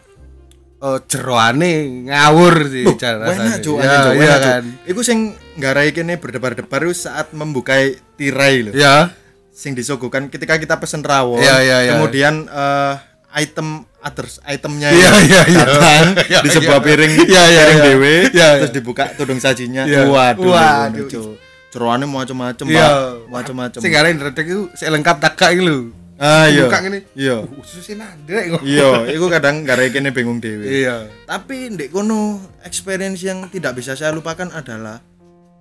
eh 0.77 0.99
jeroane 1.03 1.73
ngawur 2.05 2.55
sih 2.69 2.85
cara 2.95 3.27
Enak, 3.27 3.59
Cuk, 3.59 3.79
ya, 3.79 3.91
Cuk, 4.05 4.13
iya 4.13 4.35
Cuk. 4.35 4.43
kan. 4.45 4.63
Iku 4.85 5.01
sing 5.01 5.19
nggarai 5.55 5.91
kene 5.91 6.15
berdebar-debar 6.15 6.85
saat 6.93 7.31
membukai 7.31 7.97
tirai 8.13 8.69
loh. 8.69 8.73
Ya. 8.73 9.09
Sing 9.49 9.73
disuguhkan 9.73 10.27
ketika 10.27 10.55
kita 10.55 10.77
pesen 10.77 11.01
rawon. 11.01 11.39
Iya, 11.39 11.55
iya, 11.59 11.77
iya. 11.81 11.91
Kemudian 11.95 12.45
eh, 12.45 12.93
item 13.35 13.83
others 13.99 14.39
itemnya 14.47 14.95
Iya, 14.95 15.09
itu 15.11 15.27
iya, 15.27 15.41
iya. 15.43 15.63
datang 15.67 16.05
Iya, 16.31 16.39
di 16.39 16.49
sebuah 16.55 16.79
iya. 16.79 16.87
piring 16.87 17.13
Iya, 17.13 17.43
iya, 17.43 17.59
piring 17.59 17.77
iya. 17.77 17.85
dewe 17.85 18.15
Iya, 18.15 18.31
iya. 18.31 18.47
terus 18.63 18.73
dibuka 18.73 19.03
tudung 19.19 19.39
sajinya. 19.43 19.83
Iya. 19.83 20.07
Waduh. 20.07 20.55
Waduh. 20.55 21.35
Ceroane 21.75 22.07
macam-macam, 22.07 22.65
Iya. 22.71 22.87
Pak. 22.87 22.95
Macam-macam. 23.27 23.79
Sing 23.83 23.91
arek 23.91 24.11
ndredeg 24.15 24.47
iku 24.47 24.63
sik 24.71 24.87
lengkap 24.87 25.17
takak 25.19 25.51
iki 25.51 25.67
lho. 25.67 25.91
Ah, 26.15 26.47
iya. 26.47 26.71
Buka 26.71 26.79
ngene. 26.79 26.99
Iya. 27.11 27.43
Uh, 27.43 27.59
Susih 27.67 27.99
nandrek 27.99 28.55
kok. 28.55 28.63
Iya, 28.63 29.11
iku 29.11 29.27
kadang 29.27 29.67
nggarai 29.67 29.91
kene 29.91 30.15
bingung 30.15 30.39
dewe. 30.39 30.63
Iya. 30.63 31.11
Tapi 31.27 31.75
ndek 31.75 31.91
kono 31.91 32.39
experience 32.63 33.19
yang 33.19 33.51
tidak 33.51 33.75
bisa 33.75 33.99
saya 33.99 34.15
lupakan 34.15 34.47
adalah 34.55 35.03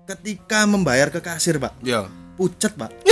ketika 0.07 0.62
membayar 0.71 1.11
ke 1.11 1.19
kasir, 1.19 1.59
Pak. 1.59 1.75
Iya. 1.83 2.07
Pucet, 2.38 2.78
Pak. 2.78 2.95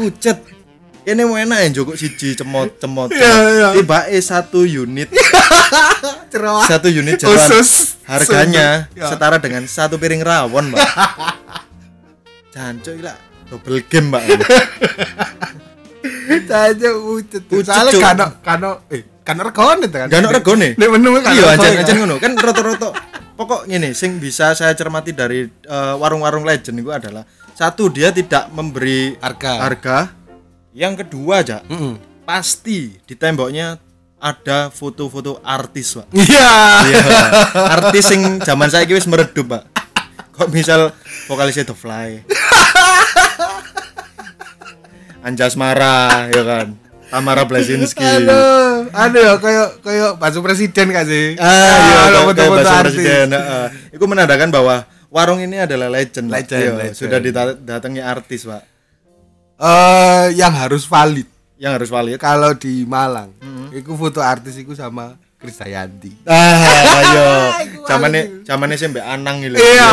Pucet. 0.00 0.59
Ini 1.00 1.22
mau 1.24 1.36
enak 1.36 1.58
ya 1.64 1.68
joko 1.80 1.96
siji 1.96 2.36
cemot 2.36 2.76
cemot. 2.76 3.08
Iya, 3.08 3.34
iya. 3.56 3.68
Tiba 3.72 4.04
satu 4.20 4.68
unit 4.68 5.08
satu 6.70 6.88
unit 6.92 7.16
jeroan 7.16 7.40
Khusus. 7.40 7.96
harganya. 8.04 8.90
Ya. 8.92 9.08
setara 9.08 9.40
dengan 9.40 9.64
satu 9.64 9.96
piring 9.96 10.20
rawon, 10.20 10.76
Pak. 10.76 10.80
Jancuk 12.54 13.00
lah 13.00 13.16
double 13.48 13.80
game, 13.88 14.12
Pak. 14.12 14.22
Saja 16.44 16.90
ucet. 17.16 17.42
Ucet, 17.48 17.64
Soalnya 17.64 17.92
kano 17.96 18.26
kano 18.44 18.70
eh 18.92 19.02
kano 19.24 19.40
regone 19.40 19.88
itu 19.88 19.96
kan. 19.96 20.06
Gak 20.12 20.20
ono 20.20 20.28
regone. 20.36 20.68
Nek 20.76 20.88
menu 20.92 21.08
kan 21.16 21.32
Iya, 21.32 21.44
aja 21.56 21.68
aja 21.80 21.92
ngono. 21.96 22.14
Kan 22.20 22.32
roto-roto 22.36 22.92
pokok 23.40 23.64
ngene 23.72 23.96
sing 23.96 24.20
bisa 24.20 24.52
saya 24.52 24.76
cermati 24.76 25.16
dari 25.16 25.48
eh, 25.48 25.94
warung-warung 25.96 26.44
legend 26.44 26.76
itu 26.76 26.92
adalah 26.92 27.24
satu 27.56 27.88
dia 27.88 28.12
tidak 28.12 28.52
memberi 28.52 29.16
Harga. 29.16 29.52
harga. 29.64 29.96
Yang 30.70 31.02
kedua 31.02 31.42
aja 31.42 31.58
Heeh. 31.64 31.98
pasti 32.22 32.94
di 33.00 33.14
temboknya 33.14 33.78
ada 34.16 34.68
foto-foto 34.68 35.40
artis, 35.40 35.96
Pak. 35.96 36.06
Iya. 36.12 36.52
Iya. 36.86 37.04
artis 37.72 38.04
sing 38.06 38.20
zaman 38.38 38.68
saya 38.68 38.84
wis 38.86 39.04
meredup, 39.04 39.48
Pak. 39.48 39.62
Kok 40.30 40.48
misal 40.50 40.92
vokalisnya 41.26 41.64
The 41.64 41.74
Fly. 41.74 42.08
Anjas 45.20 45.52
Mara, 45.54 46.28
ya 46.28 46.42
kan. 46.42 46.66
Tamara 47.10 47.42
Blazinski. 47.42 48.00
Aduh, 48.00 48.86
aduh 48.88 49.18
ya 49.20 49.34
kayak 49.36 49.68
kayak 49.82 50.10
baju 50.16 50.38
presiden 50.40 50.94
gak 50.94 51.04
sih? 51.04 51.34
Ah, 51.36 51.42
iya, 51.42 51.66
ada 51.66 51.74
kayak- 51.74 52.06
kayak 52.06 52.22
foto-foto 52.22 52.54
bahasa 52.54 52.70
artis. 52.72 52.94
presiden. 52.94 53.26
heeh. 53.34 53.66
Itu 53.90 54.04
menandakan 54.06 54.48
bahwa 54.48 54.74
warung 55.10 55.42
ini 55.42 55.58
adalah 55.58 55.90
legend. 55.90 56.30
Pak. 56.30 56.36
Legend, 56.38 56.62
Iya, 56.62 56.72
legend. 56.78 56.94
Sudah 56.94 57.18
didatangi 57.18 57.98
artis, 58.00 58.46
Pak. 58.46 58.62
Eh, 59.60 60.26
yang 60.34 60.52
harus 60.52 60.82
valid 60.82 61.28
Yang 61.54 61.72
harus 61.76 61.90
valid. 61.90 62.16
kalau 62.16 62.52
di 62.52 62.82
Malang, 62.82 63.28
Mm-hmm. 63.36 63.76
itu 63.76 63.92
foto 63.92 64.18
artis 64.18 64.56
itu 64.56 64.72
sama 64.72 65.12
Krisdayanti. 65.36 66.24
Ah, 66.24 66.56
ayo. 66.98 67.24
Zamane 67.84 68.40
zamane 68.42 68.74
sih 68.74 68.86
Mbak 68.86 69.04
Anang 69.06 69.40
gitu. 69.40 69.56
Iya, 69.56 69.88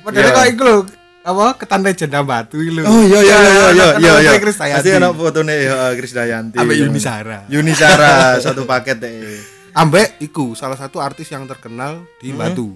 padahal 0.00 0.20
Iya. 0.22 0.32
kok 0.34 0.46
iku 0.46 0.62
lho, 0.62 0.76
apa 1.22 1.44
ketan 1.56 1.80
legenda 1.82 2.20
batu 2.22 2.56
itu. 2.58 2.80
Oh 2.80 3.00
iya 3.02 3.20
iya 3.22 3.36
iya 3.38 3.66
iya 3.70 3.86
iya 3.98 4.12
iya. 4.22 4.32
Krisdayanti. 4.38 4.80
Pasti 4.80 4.92
ana 4.94 5.08
fotone 5.10 5.54
ya 5.58 5.92
Krisdayanti. 5.92 6.56
Ambek 6.56 6.74
Iya. 6.74 6.84
Yuni 6.84 7.00
Sara. 7.02 7.38
Yuni 7.46 7.72
Sara 7.72 8.12
satu 8.44 8.64
paket 8.64 8.96
deh. 8.98 9.40
Ambek 9.72 10.20
iku 10.20 10.52
salah 10.52 10.76
satu 10.76 10.98
artis 10.98 11.28
yang 11.28 11.44
terkenal 11.44 12.04
di 12.18 12.28
Hmm. 12.28 12.38
Batu. 12.38 12.68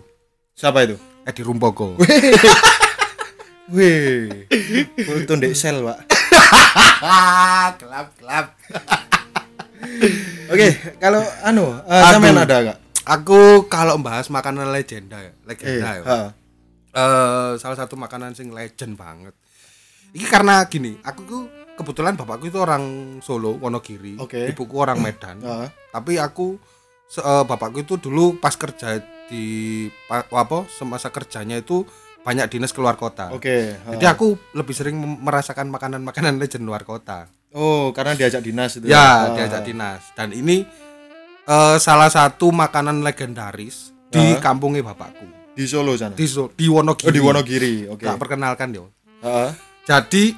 Siapa 0.52 0.80
itu? 0.82 0.96
Edi 1.22 1.40
Rumpoko. 1.40 1.96
Wih. 3.72 4.46
Foto 5.00 5.32
ndek 5.34 5.54
sel, 5.54 5.80
Pak. 5.80 5.98
gelap 7.80 8.08
gelap. 8.14 8.46
Oke, 10.46 10.68
kalau 10.98 11.18
anu, 11.42 11.66
uh, 11.66 11.80
Aduh. 11.82 12.12
sampean 12.12 12.38
ada 12.38 12.56
enggak? 12.60 12.78
Aku 13.02 13.40
kalau 13.66 13.98
bahas 13.98 14.28
makanan 14.28 14.70
legenda 14.70 15.18
ya, 15.18 15.32
Eh, 15.32 15.44
legenda 15.44 15.88
ya. 15.90 16.02
heeh. 16.02 16.28
Eh, 16.92 17.52
salah 17.56 17.74
satu 17.74 17.96
makanan 17.96 18.32
sing 18.32 18.52
legend 18.52 18.94
banget. 18.94 19.34
Ini 20.12 20.28
karena 20.28 20.60
gini, 20.64 21.00
aku 21.00 21.20
tuh 21.24 21.42
kebetulan 21.74 22.14
bapakku 22.14 22.46
itu 22.46 22.60
orang 22.60 22.84
Solo, 23.18 23.56
Wonogiri, 23.56 24.20
Oke. 24.20 24.46
ibuku 24.46 24.76
orang 24.76 25.00
Medan. 25.00 25.40
Heeh. 25.40 25.68
Tapi 25.88 26.20
aku 26.20 26.60
se- 27.08 27.24
eh, 27.24 27.42
bapakku 27.42 27.80
itu 27.80 27.96
dulu 27.96 28.36
pas 28.36 28.54
kerja 28.54 29.00
di 29.26 29.44
pa- 30.06 30.28
apa 30.28 30.68
semasa 30.68 31.08
kerjanya 31.08 31.56
itu 31.56 31.82
banyak 32.22 32.46
dinas 32.48 32.70
keluar 32.70 32.94
kota. 32.94 33.30
Oke. 33.30 33.74
Jadi 33.76 34.04
aku 34.04 34.34
lebih 34.52 34.72
sering 34.72 34.94
merasakan 34.96 35.66
makanan-makanan 35.68 36.38
legend 36.38 36.62
luar 36.62 36.82
kota. 36.82 37.26
Oh, 37.50 37.90
karena 37.90 38.14
diajak 38.14 38.40
dinas 38.40 38.74
itu. 38.74 38.86
Ya, 38.86 39.28
Ah. 39.28 39.34
diajak 39.34 39.62
dinas. 39.62 40.00
Dan 40.12 40.30
ini 40.30 40.64
eh, 41.42 41.76
salah 41.76 42.06
satu 42.06 42.48
makanan 42.48 43.02
legendaris 43.02 43.90
di 44.08 44.38
kampungnya 44.38 44.82
bapakku. 44.84 45.26
di 45.52 45.68
Solo 45.68 45.92
sana. 45.94 46.16
Di, 46.16 46.24
So- 46.24 46.48
di 46.48 46.64
Wonogiri. 46.64 47.04
oh, 47.04 47.12
di 47.12 47.20
Wonogiri. 47.20 47.74
Oke. 47.86 48.06
Tak 48.06 48.16
perkenalkan 48.16 48.72
yo. 48.72 48.88
Jadi 49.82 50.32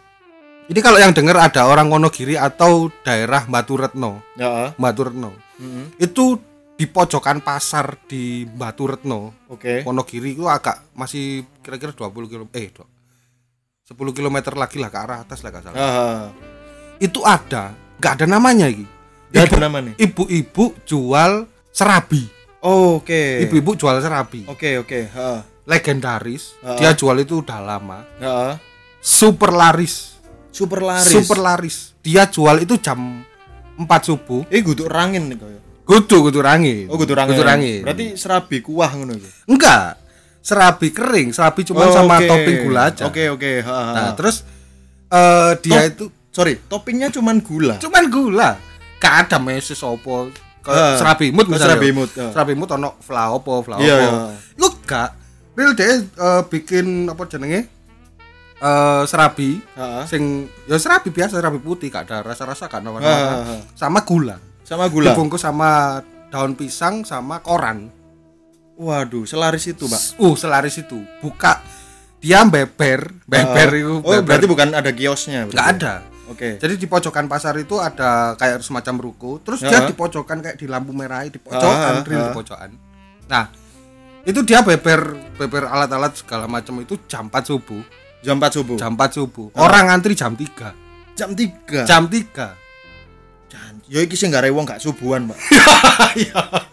ini 0.70 0.80
kalau 0.80 0.96
yang 0.96 1.12
dengar 1.12 1.36
ada 1.36 1.66
orang 1.66 1.90
Wonogiri 1.90 2.34
atau 2.34 2.88
daerah 3.02 3.44
Batu 3.44 3.76
Retno, 3.76 4.22
Heeh. 4.38 4.72
Batu 4.76 5.02
Retno. 5.04 5.34
Mm-mm. 5.60 5.92
Itu 5.98 6.40
di 6.80 6.88
pojokan 6.88 7.44
pasar 7.44 8.08
di 8.08 8.48
Batu 8.48 8.88
Retno, 8.88 9.44
Oke. 9.52 9.84
Wonogiri 9.84 10.32
itu 10.32 10.48
agak 10.48 10.96
masih 10.96 11.44
kira-kira 11.60 11.92
20 11.92 12.24
km 12.24 12.48
eh 12.56 12.72
do- 12.72 12.88
10 13.84 14.16
km 14.16 14.56
lagi 14.56 14.80
lah 14.80 14.88
ke 14.88 14.96
arah 14.96 15.20
atas 15.20 15.44
lah 15.44 15.52
salah. 15.60 15.76
Heeh. 15.76 16.20
Itu 17.04 17.20
ada, 17.20 17.76
nggak 18.00 18.12
ada 18.16 18.24
namanya 18.24 18.64
iki. 18.64 18.88
Gak 19.28 19.52
ada 19.52 19.68
nama 19.68 19.78
nih. 19.84 19.94
Ibu-ibu 20.00 20.72
jual 20.88 21.44
serabi. 21.68 22.24
Oh, 22.64 22.96
Oke. 23.04 23.44
Ibu-ibu 23.44 23.76
jual 23.76 24.00
serabi. 24.00 24.48
Oke, 24.48 24.80
oke. 24.80 25.12
Heeh. 25.12 25.40
Legendaris. 25.68 26.56
Ah. 26.64 26.80
Dia 26.80 26.96
jual 26.96 27.20
itu 27.20 27.44
udah 27.44 27.60
lama. 27.60 28.08
Heeh. 28.18 28.52
Super 29.04 29.52
laris. 29.52 30.16
Super 30.48 30.80
laris. 30.80 31.12
Super 31.12 31.38
laris. 31.44 31.76
Dia 32.00 32.24
jual 32.24 32.64
itu 32.64 32.80
jam 32.80 33.20
4 33.76 33.86
subuh. 34.00 34.48
Eh, 34.48 34.64
guduk 34.64 34.88
rangin 34.88 35.28
nih 35.28 35.36
kaya. 35.36 35.60
Kudu 35.90 36.30
kudu 36.30 36.38
rangin. 36.38 36.86
Oh, 36.86 36.94
guduk 36.94 37.18
rangin. 37.18 37.34
Kudu 37.34 37.42
rangin. 37.42 37.82
Berarti 37.82 38.14
serabi 38.14 38.62
kuah 38.62 38.94
ngono 38.94 39.18
iki. 39.18 39.26
enggak. 39.50 39.98
Serabi 40.38 40.94
kering, 40.94 41.34
serabi 41.34 41.66
cuma 41.66 41.84
Oh, 41.84 41.90
sama 41.90 42.22
topping 42.22 42.64
gula 42.64 42.94
aja. 42.94 43.10
Oke, 43.10 43.26
oke. 43.26 43.60
Heeh. 43.60 43.90
Nah, 43.92 44.14
terus 44.14 44.46
eh 45.10 45.50
dia 45.60 45.82
Top- 45.82 45.90
itu 45.90 46.04
sorry 46.30 46.54
toppingnya 46.70 47.10
cuman 47.10 47.42
gula 47.42 47.74
cuman 47.82 48.06
gula 48.06 48.54
gak 49.02 49.26
ada 49.26 49.42
meses 49.42 49.82
opo 49.82 50.30
kayak 50.62 51.02
serabimut 51.02 51.44
kayak 51.44 51.52
misalnya 51.58 51.74
serabimut, 51.74 52.10
eh. 52.14 52.30
serabimut 52.30 52.68
ono 52.70 52.90
fla 53.02 53.34
opo 53.34 53.58
fla 53.66 53.74
opo 53.74 53.82
Iya, 53.82 53.96
iya. 53.98 54.10
lu 54.54 54.70
gak 54.86 55.10
real 55.58 55.74
dia 55.74 55.98
eh, 55.98 56.42
bikin 56.46 57.10
apa 57.10 57.26
jenenge 57.26 57.66
eh 58.62 59.02
serabi 59.02 59.58
Heeh. 59.74 60.04
sing 60.06 60.22
ya 60.70 60.78
serabi 60.78 61.10
biasa 61.10 61.42
serabi 61.42 61.58
putih 61.58 61.90
gak 61.90 62.06
ada 62.06 62.22
rasa-rasa 62.22 62.70
gak 62.70 62.78
ada 62.78 62.94
warna-warna 62.94 63.34
ah, 63.34 63.58
ah. 63.58 63.60
sama 63.74 64.06
gula 64.06 64.38
sama 64.70 64.86
gula? 64.86 65.10
Dibungkus 65.10 65.42
sama 65.42 65.98
daun 66.30 66.54
pisang 66.54 67.02
sama 67.02 67.42
koran. 67.42 67.90
Waduh 68.78 69.26
selaris 69.26 69.66
itu 69.66 69.90
pak 69.90 70.22
uh 70.22 70.34
selaris 70.38 70.78
itu. 70.78 71.02
Buka 71.18 71.58
dia 72.22 72.46
beber 72.46 73.10
beber 73.26 73.68
Ah. 73.74 73.80
itu 73.82 73.94
oh 73.98 74.20
berarti 74.22 74.46
bukan 74.46 74.70
ada 74.70 74.94
kiosnya 74.94 75.50
nggak 75.50 75.68
ada. 75.76 75.94
Oke. 76.30 76.62
Jadi 76.62 76.78
di 76.78 76.86
pojokan 76.86 77.26
pasar 77.26 77.58
itu 77.58 77.82
ada 77.82 78.38
kayak 78.38 78.62
semacam 78.62 78.94
ruko 79.02 79.42
terus 79.42 79.58
dia 79.60 79.82
Ah. 79.82 79.90
di 79.90 79.92
pojokan 79.92 80.38
kayak 80.38 80.56
di 80.56 80.70
lampu 80.70 80.94
merah 80.94 81.26
di 81.26 81.42
pojokan 81.42 82.00
Ah, 82.00 82.06
real 82.06 82.22
di 82.24 82.30
ah. 82.30 82.36
pojokan. 82.38 82.70
Nah 83.26 83.44
itu 84.22 84.40
dia 84.46 84.62
beber 84.62 85.18
beber 85.34 85.66
alat-alat 85.66 86.14
segala 86.14 86.46
macam 86.46 86.78
itu 86.78 86.94
jam 87.10 87.26
4 87.26 87.42
subuh. 87.50 87.82
Jam 88.20 88.36
4 88.36 88.52
subuh? 88.52 88.76
Jam 88.78 88.94
4 88.94 89.16
subuh. 89.16 89.48
Orang 89.58 89.90
ngantri 89.90 90.14
jam 90.14 90.36
3 90.38 90.72
jam 91.18 91.34
3 91.36 91.84
jam 91.84 92.04
3 92.08 92.32
Jan, 92.32 92.69
yo 93.88 94.02
iki 94.02 94.18
sing 94.18 94.34
gak 94.34 94.44
rewong 94.44 94.66
gak 94.66 94.82
subuhan 94.82 95.30
pak 95.30 95.38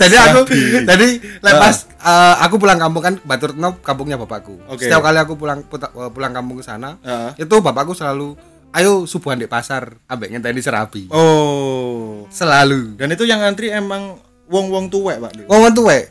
jadi 0.00 0.14
aku 0.30 0.40
jadi 0.86 1.08
lepas 1.42 1.90
eh, 1.90 2.34
aku 2.46 2.54
pulang 2.60 2.78
kampung 2.78 3.02
kan 3.02 3.14
Batu 3.22 3.50
Retno 3.50 3.78
kampungnya 3.82 4.14
bapakku. 4.14 4.62
Setiap 4.78 5.02
kali 5.02 5.18
aku 5.18 5.34
pulang 5.34 5.66
puta- 5.66 5.90
eh, 5.90 6.10
pulang 6.10 6.32
kampung 6.32 6.62
ke 6.62 6.64
sana 6.64 6.98
itu 7.34 7.54
bapakku 7.58 7.92
selalu 7.94 8.38
ayo 8.76 9.08
subuhan 9.08 9.40
di 9.40 9.48
pasar 9.48 9.96
ambek 10.06 10.36
ngenteni 10.36 10.60
serabi. 10.62 11.08
Oh. 11.10 12.26
Selalu. 12.28 12.98
Dan 13.00 13.14
itu 13.14 13.24
yang 13.24 13.40
antri 13.42 13.72
emang 13.72 14.20
wong-wong 14.46 14.86
tuwek 14.92 15.18
pak 15.18 15.34
tuh 15.74 15.84
we 15.90 16.06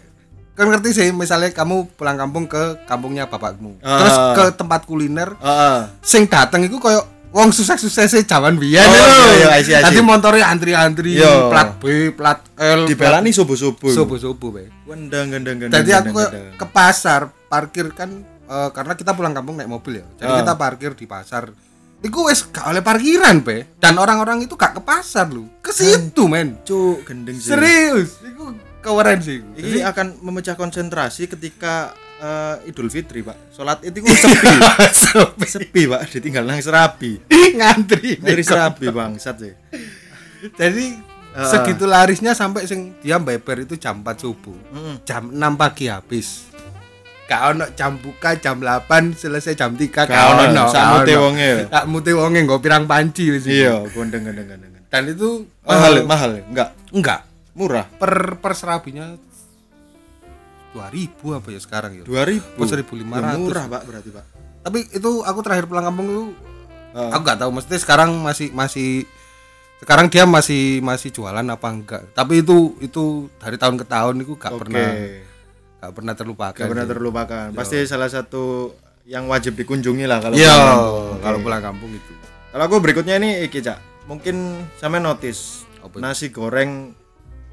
kan 0.55 0.71
ngerti 0.71 0.95
sih 0.95 1.07
misalnya 1.11 1.51
kamu 1.51 1.99
pulang 1.99 2.15
kampung 2.15 2.47
ke 2.47 2.79
kampungnya 2.87 3.27
bapakmu. 3.27 3.79
Terus 3.79 4.15
ke 4.35 4.43
tempat 4.55 4.87
kuliner 4.87 5.35
Heeh. 5.39 5.79
sing 5.99 6.27
dateng 6.31 6.63
itu 6.63 6.79
koyo 6.79 7.03
wong 7.35 7.51
sukses-sukses 7.51 8.15
zaman 8.23 8.55
biyen 8.55 8.79
Oh, 8.79 8.89
lho. 8.89 8.95
iya, 8.95 9.27
iya, 9.35 9.47
I 9.51 9.61
see, 9.61 9.75
I 9.75 9.83
see. 9.83 9.85
Tadi 9.91 9.99
motornya 9.99 10.47
antri-antri 10.47 11.19
Iya. 11.19 11.51
plat 11.51 11.69
B, 11.75 11.83
plat 12.09 12.39
L, 12.55 12.87
dibelani 12.87 13.35
subuh-subuh 13.35 13.91
subuh-subuh 13.91 14.49
be. 14.49 14.63
gendeng 14.87 15.35
gendeng 15.35 15.57
gendeng 15.59 15.75
Jadi 15.75 15.91
aku 15.91 16.15
gendeng, 16.15 16.55
ke, 16.55 16.65
pasar 16.65 17.27
parkir 17.45 17.91
kan 17.91 18.23
eh, 18.45 18.69
karena 18.71 18.95
kita 18.95 19.11
pulang 19.11 19.35
kampung 19.35 19.59
naik 19.59 19.67
mobil 19.67 19.99
ya. 19.99 20.05
Jadi 20.15 20.31
Ah. 20.31 20.37
kita 20.39 20.53
parkir 20.55 20.91
di 20.95 21.03
pasar. 21.03 21.51
Iku 21.99 22.29
wes 22.29 22.45
gak 22.45 22.69
oleh 22.69 22.79
parkiran 22.79 23.41
be. 23.41 23.65
Dan 23.75 23.97
orang-orang 23.97 24.45
itu 24.45 24.53
gak 24.53 24.77
ke 24.77 24.81
pasar 24.81 25.27
lu. 25.27 25.49
Ke 25.59 25.73
situ 25.73 26.29
men. 26.29 26.61
cuk 26.61 27.03
gendeng 27.03 27.35
sih 27.35 27.51
Serius. 27.51 28.21
Iku 28.21 28.53
keren 28.79 29.17
sih. 29.19 29.41
ini 29.57 29.81
akan 29.81 30.21
memecah 30.21 30.53
konsentrasi 30.53 31.25
ketika 31.25 31.97
eh, 32.17 32.67
Idul 32.67 32.87
Fitri 32.87 33.19
pak 33.19 33.51
sholat 33.51 33.79
itu 33.81 33.99
sepi 34.01 34.47
Sepi. 35.03 35.45
sepi 35.45 35.81
pak 35.85 36.01
ditinggal 36.09 36.43
nang 36.43 36.59
serabi 36.59 37.19
ngantri. 37.57 38.19
Nek. 38.19 38.39
serabi 38.41 38.85
bangsat 38.89 39.35
sih 39.37 39.53
Jadi 40.53 41.15
Ah. 41.35 41.43
segitu 41.43 41.83
larisnya 41.83 42.31
sampai 42.31 42.63
sing 42.63 42.95
dia 43.03 43.19
beber 43.19 43.67
itu 43.67 43.75
jam 43.75 43.99
4 43.99 44.23
subuh. 44.23 44.55
Mm. 44.71 44.95
Jam 45.03 45.23
6 45.27 45.59
pagi 45.59 45.91
habis. 45.91 46.47
Gak 47.27 47.41
ono 47.51 47.67
jam 47.75 47.99
buka 47.99 48.39
jam 48.39 48.63
8 48.63 49.11
selesai 49.11 49.51
jam 49.51 49.75
3 49.75 49.83
Gak 49.83 50.07
ono, 50.07 50.63
samute 50.71 51.11
wonge 51.19 51.43
ya. 51.43 51.65
Tak 51.67 51.91
mute 51.91 52.15
wonge 52.15 52.39
nggo 52.39 52.63
pirang 52.63 52.87
panci 52.87 53.35
wis. 53.35 53.43
iya 53.51 53.83
gendeng. 53.83 54.23
Dan 54.87 55.11
itu 55.11 55.43
mahal 55.59 55.99
ya? 55.99 56.03
mahal 56.07 56.29
enggak 56.39 56.69
enggak 56.95 57.19
murah 57.51 57.83
per 57.83 58.39
per 58.39 58.55
serabinya 58.55 59.19
2000 60.75 61.07
apa 61.33 61.47
ya 61.47 61.59
sekarang 61.59 61.91
ya. 61.93 62.03
dua 62.03 62.21
ribu 62.21 62.43
Oh, 62.57 62.67
1500. 62.67 63.39
murah 63.39 63.65
pak 63.65 63.81
berarti 63.83 64.09
pak 64.11 64.25
Tapi 64.61 64.79
itu 64.91 65.11
aku 65.21 65.39
terakhir 65.39 65.65
pulang 65.65 65.85
kampung 65.85 66.07
itu 66.07 66.25
Ah. 66.91 67.11
aku 67.11 67.21
nggak 67.23 67.39
tahu 67.39 67.51
mesti 67.51 67.75
sekarang 67.75 68.11
masih 68.17 68.51
masih 68.51 69.03
sekarang 69.77 70.07
dia 70.07 70.23
masih 70.23 70.79
masih 70.79 71.11
jualan 71.11 71.43
apa 71.43 71.67
enggak. 71.67 72.03
Tapi 72.11 72.39
itu 72.39 72.75
itu 72.79 73.03
dari 73.35 73.55
tahun 73.55 73.75
ke 73.75 73.85
tahun 73.85 74.15
itu 74.17 74.33
gak 74.33 74.51
oke 74.51 74.59
pernah 74.63 74.87
gak 75.77 75.91
pernah 75.91 76.13
terlupakan. 76.13 76.55
gak 76.57 76.71
pernah 76.71 76.87
terlupakan 76.87 77.45
pasti 77.51 77.83
salah 77.83 78.07
satu 78.07 78.71
yang 79.03 79.27
wajib 79.27 79.53
dikunjungi 79.53 80.03
lah 80.03 80.17
kalau 80.17 80.33
Iya, 80.33 80.49
pulang 80.49 80.71
kampung. 80.71 81.19
Kalau 81.19 81.37
pulang 81.39 81.61
kampung 81.61 81.91
itu. 81.91 82.13
Kalau 82.49 82.63
aku 82.63 82.75
berikutnya 82.79 83.15
ini 83.17 83.43
iki 83.43 83.59
cak, 83.59 83.77
mungkin 84.05 84.35
sama 84.73 84.97
notice 84.97 85.67
nasi 85.95 86.31
goreng 86.31 86.95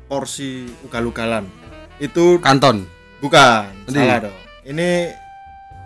porsi 0.07 0.65
ugal-ugalan 0.83 1.45
itu 1.99 2.39
Kanton. 2.39 2.87
Bukan 3.23 3.71
Endi? 3.87 3.97
salah 3.97 4.19
dong. 4.21 4.37
Ini 4.65 4.89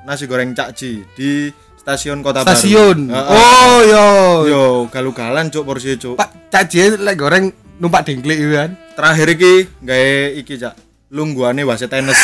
nasi 0.02 0.24
goreng 0.24 0.50
cakji 0.50 1.04
di 1.12 1.30
stasiun 1.76 2.18
Kota 2.20 2.42
Stasiun. 2.42 3.06
Baru. 3.06 3.14
Heeh. 3.14 3.36
Oh, 3.36 3.78
yo. 3.84 4.06
Yo 4.46 4.62
ugal-ugalan 4.88 5.48
cuk 5.48 5.62
porsi 5.62 5.94
cuk. 5.94 6.16
Pak 6.16 6.48
Cak 6.48 6.64
J 6.66 6.96
lek 6.96 7.14
goreng 7.14 7.52
numpak 7.76 8.04
dengklik 8.04 8.36
itu 8.36 8.52
kan. 8.52 8.74
Terakhir 8.96 9.26
iki 9.30 9.52
gawe 9.78 10.12
iki 10.34 10.54
cak 10.56 10.74
lungguane 11.12 11.62
wasit 11.62 11.86
tenis. 11.86 12.16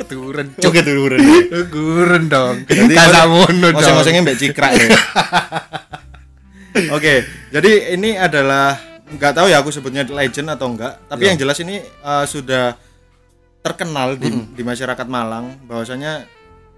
Keturunan 0.00 0.48
Cuk 0.56 0.72
keturunan. 0.72 1.20
Keturunan 1.20 2.22
dong. 2.26 2.56
Jadi 2.64 2.94
Kasamono 2.96 3.68
dong. 3.68 3.76
Oseng-osengnya 3.76 4.24
mbak 4.24 4.36
cikrak 4.40 4.72
ya. 4.72 4.88
Oke, 6.96 7.22
jadi 7.54 7.94
ini 7.94 8.18
adalah 8.18 8.74
nggak 9.06 9.30
tahu 9.30 9.46
ya 9.46 9.62
aku 9.62 9.70
sebutnya 9.70 10.02
legend 10.02 10.50
atau 10.50 10.74
enggak, 10.74 10.98
tapi 11.06 11.22
Iya. 11.22 11.28
yang 11.30 11.38
jelas 11.38 11.58
ini 11.62 11.78
uh, 12.02 12.26
sudah 12.26 12.74
terkenal 13.64 14.20
di, 14.20 14.28
di 14.52 14.60
masyarakat 14.60 15.08
Malang 15.08 15.56
bahwasanya 15.64 16.28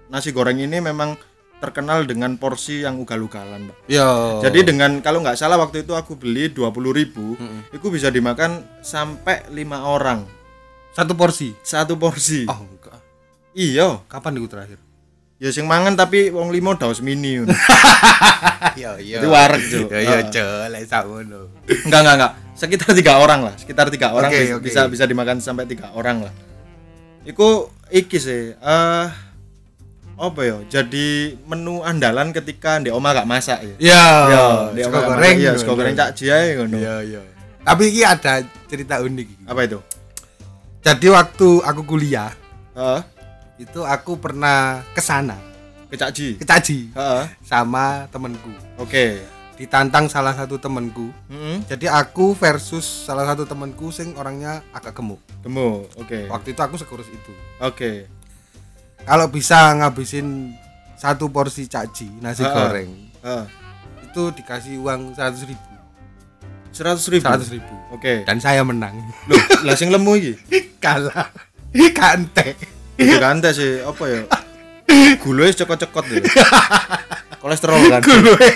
nasi 0.07 0.31
goreng 0.31 0.55
ini 0.55 0.79
memang 0.79 1.19
terkenal 1.59 2.07
dengan 2.07 2.39
porsi 2.39 2.79
yang 2.79 2.95
ugal-ugalan. 2.95 3.67
Yo. 3.91 4.39
Jadi 4.39 4.63
dengan 4.63 5.03
kalau 5.03 5.19
nggak 5.19 5.35
salah 5.35 5.59
waktu 5.59 5.83
itu 5.83 5.91
aku 5.91 6.15
beli 6.15 6.47
20.000 6.47 6.63
ribu, 6.95 7.35
itu 7.75 7.87
bisa 7.91 8.07
dimakan 8.07 8.63
sampai 8.79 9.43
lima 9.51 9.83
orang 9.83 10.23
satu 10.95 11.11
porsi. 11.11 11.51
satu 11.59 11.99
porsi. 11.99 12.47
Oh, 12.47 12.63
enggak. 12.63 13.03
Iya, 13.51 13.99
Kapan 14.07 14.39
itu 14.39 14.47
terakhir? 14.47 14.79
ya 15.37 15.53
sing 15.53 15.69
mangan 15.69 15.93
tapi 15.93 16.33
wong 16.33 16.49
limo 16.49 16.73
daus 16.73 16.97
mini. 16.97 17.35
ngono. 17.37 17.51
Iya, 18.73 18.97
iya. 18.97 19.17
Itu 19.19 19.29
wareg, 19.29 19.61
Cuk. 19.61 19.91
Ya 19.91 19.99
iya, 19.99 20.15
Ah. 20.17 20.23
jelek 20.25 20.83
sakmono. 20.87 21.51
enggak 21.83 21.99
enggak 21.99 22.15
enggak 22.15 22.33
sekitar 22.57 22.89
tiga 22.95 23.21
orang 23.21 23.39
lah 23.43 23.53
sekitar 23.53 23.85
tiga 23.91 24.09
orang 24.09 24.33
Oke, 24.33 24.39
bis- 24.41 24.53
oke. 24.55 24.63
bisa 24.65 24.81
bisa 24.87 25.03
dimakan 25.05 25.37
sampai 25.37 25.69
tiga 25.69 25.93
orang 25.93 26.25
lah 26.25 26.33
Iku 27.27 27.67
iki 27.89 28.17
sih 28.17 28.55
eh 28.55 29.05
apa 30.17 30.39
ya 30.41 30.57
jadi 30.65 31.37
menu 31.45 31.83
andalan 31.83 32.31
ketika 32.31 32.79
di 32.79 32.89
oma 32.89 33.13
gak 33.13 33.27
masak 33.27 33.59
ya 33.61 33.75
Iya, 33.77 34.03
ya 34.25 34.45
di 34.73 34.81
oma 34.81 34.99
goreng. 35.05 35.35
iya 35.37 35.51
sego 35.53 35.75
goreng 35.75 35.93
cak 35.93 36.15
jia 36.15 36.55
ngono 36.55 36.73
Iya, 36.73 36.95
iya. 37.03 37.21
Tapi 37.61 37.91
ini 37.91 38.01
ada 38.01 38.39
cerita 38.65 38.97
unik. 38.97 39.27
iki. 39.29 39.43
apa 39.45 39.61
itu 39.61 39.79
Jadi 40.79 41.07
waktu 41.11 41.49
aku 41.61 41.81
kuliah, 41.85 42.31
Heeh, 42.71 43.01
itu 43.59 43.83
aku 43.83 44.15
pernah 44.15 44.81
ke 44.89 45.03
sana, 45.03 45.35
ke 45.85 45.95
cak 45.95 46.09
ji 46.11 46.27
ke 46.33 46.43
Caji 46.43 46.95
Heeh, 46.95 47.23
sama 47.43 48.07
temenku. 48.07 48.49
oke 48.75 49.19
Ditantang 49.57 50.05
salah 50.05 50.31
satu 50.31 50.55
temenku. 50.55 51.09
Heeh, 51.27 51.65
Jadi 51.65 51.85
aku 51.85 52.31
versus 52.31 52.85
salah 53.03 53.25
satu 53.25 53.43
temenku 53.43 53.89
sing 53.89 54.13
orangnya 54.13 54.61
agak 54.69 54.93
gemuk. 54.93 55.17
gemuk 55.39 55.89
oke 55.95 56.27
Waktu 56.27 56.51
itu 56.51 56.61
aku 56.61 56.75
sekurus 56.75 57.07
itu. 57.07 57.33
oke 57.57 58.05
Kalau 59.01 59.25
bisa 59.27 59.55
ngabisin 59.73 60.53
satu 60.93 61.27
porsi 61.27 61.65
caji 61.65 62.09
nasi 62.19 62.41
Ah. 62.41 62.51
goreng 62.51 62.91
Heeh, 63.17 63.45
itu 64.03 64.21
dikasih 64.31 64.77
uang 64.77 65.13
seratus 65.13 65.41
ribu. 65.43 65.65
seratus 66.69 67.05
ribu 67.07 67.23
Seratus 67.23 67.49
ribu. 67.49 67.73
oke 67.89 68.21
Dan 68.23 68.37
saya 68.37 68.61
menang. 68.61 68.93
loh 69.25 69.37
lah 69.63 69.73
sing 69.73 69.87
lemu 69.87 70.13
iki 70.15 70.33
Kalah. 70.77 71.33
Kante. 71.89 72.53
itu 72.95 73.15
kan 73.15 73.37
teh 73.37 73.49
sih 73.51 73.77
apa 73.79 74.03
ya 74.05 74.21
gulanya 75.21 75.53
cekot-cekot 75.55 76.05
ya 76.07 76.21
kolesterol 77.37 77.77
kan 77.89 78.01
Kuloe, 78.01 78.49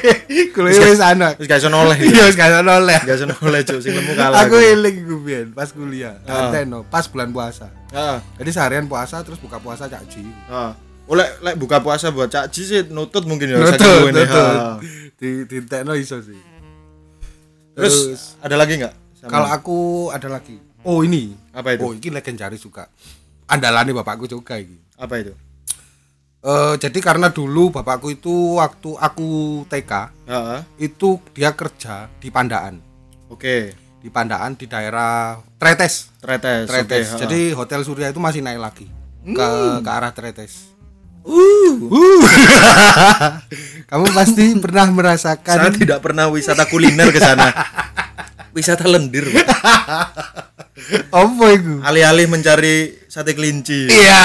kuloe 0.51 0.71
wis 0.73 1.01
ana. 1.01 1.37
Terus 1.37 1.47
gak 1.47 1.59
iso 1.61 1.69
noleh. 1.69 1.97
Iya, 2.07 2.23
wis 2.27 2.35
gak 2.35 2.65
ono 2.65 2.71
oleh. 2.81 2.99
Gak 3.01 3.15
iso 3.17 3.27
noleh 3.29 3.61
cuk 3.61 3.79
sing 3.79 3.93
lemu 3.93 4.13
kalah. 4.17 4.45
Aku 4.45 4.57
eling 4.57 4.97
biyen 5.21 5.47
pas 5.53 5.69
kuliah. 5.69 6.17
Ah. 6.25 6.49
Kanteno, 6.49 6.83
pas 6.89 7.05
bulan 7.05 7.29
puasa. 7.29 7.69
Heeh. 7.93 8.17
Jadi 8.41 8.49
seharian 8.49 8.85
puasa 8.89 9.21
terus 9.21 9.37
buka 9.37 9.61
puasa 9.61 9.85
caji. 9.85 10.25
Heeh. 10.25 10.71
Oleh 11.11 11.27
lek 11.43 11.55
buka 11.59 11.83
puasa 11.83 12.07
buat 12.13 12.31
Cak 12.31 12.53
Ji 12.55 12.61
sih 12.63 12.79
nutut 12.87 13.27
mungkin 13.27 13.51
ya 13.51 13.59
Nutut, 13.59 14.15
nutut. 14.15 14.79
Di 15.19 15.43
di 15.43 15.57
tekno 15.67 15.91
iso 15.93 16.23
sih. 16.23 16.39
Terus 17.75 18.37
ada 18.39 18.55
lagi 18.55 18.79
nggak? 18.79 19.25
Kalau 19.27 19.47
aku 19.49 19.77
ada 20.09 20.27
lagi. 20.31 20.57
Oh, 20.81 21.05
ini. 21.05 21.37
apa 21.53 21.77
itu? 21.77 21.83
Oh, 21.85 21.93
ini 21.93 22.09
legendaris 22.09 22.57
juga. 22.57 22.89
Andalane 23.45 23.93
bapakku 23.93 24.25
juga 24.25 24.57
ini. 24.57 24.81
Apa 24.97 25.21
itu? 25.21 25.33
Eh, 26.41 26.73
jadi 26.81 26.99
karena 27.05 27.29
dulu 27.29 27.69
bapakku 27.69 28.09
itu 28.17 28.57
waktu 28.57 28.97
aku 28.97 29.61
TK 29.69 29.91
Heeh. 30.25 30.59
itu 30.89 31.21
dia 31.37 31.53
kerja 31.53 32.09
di 32.17 32.33
Pandaan. 32.33 32.81
Oke. 33.29 33.77
Di 34.01 34.09
Pandaan 34.09 34.57
di 34.57 34.65
daerah 34.65 35.37
Tretes. 35.61 36.09
Tretes. 36.17 36.65
Tretes. 36.65 37.07
heeh. 37.13 37.19
Jadi 37.21 37.41
Hotel 37.53 37.85
Surya 37.85 38.09
itu 38.09 38.17
masih 38.17 38.41
naik 38.41 38.57
lagi 38.57 38.89
ke 39.21 39.49
ke 39.85 39.89
arah 39.93 40.09
Tretes. 40.17 40.73
uh, 41.29 41.77
Kamu 43.93 44.09
pasti 44.09 44.57
pernah 44.57 44.89
merasakan 44.89 45.57
saya 45.61 45.69
tidak 45.69 46.01
pernah 46.01 46.25
wisata 46.25 46.65
kuliner 46.65 47.13
ke 47.13 47.21
sana. 47.21 47.53
wisata 48.57 48.89
lendir. 48.89 49.29
apa 51.11 51.45
itu? 51.51 51.73
Alih-alih 51.83 52.27
mencari 52.27 52.95
sate 53.05 53.35
kelinci. 53.35 53.91
Iya. 53.91 54.23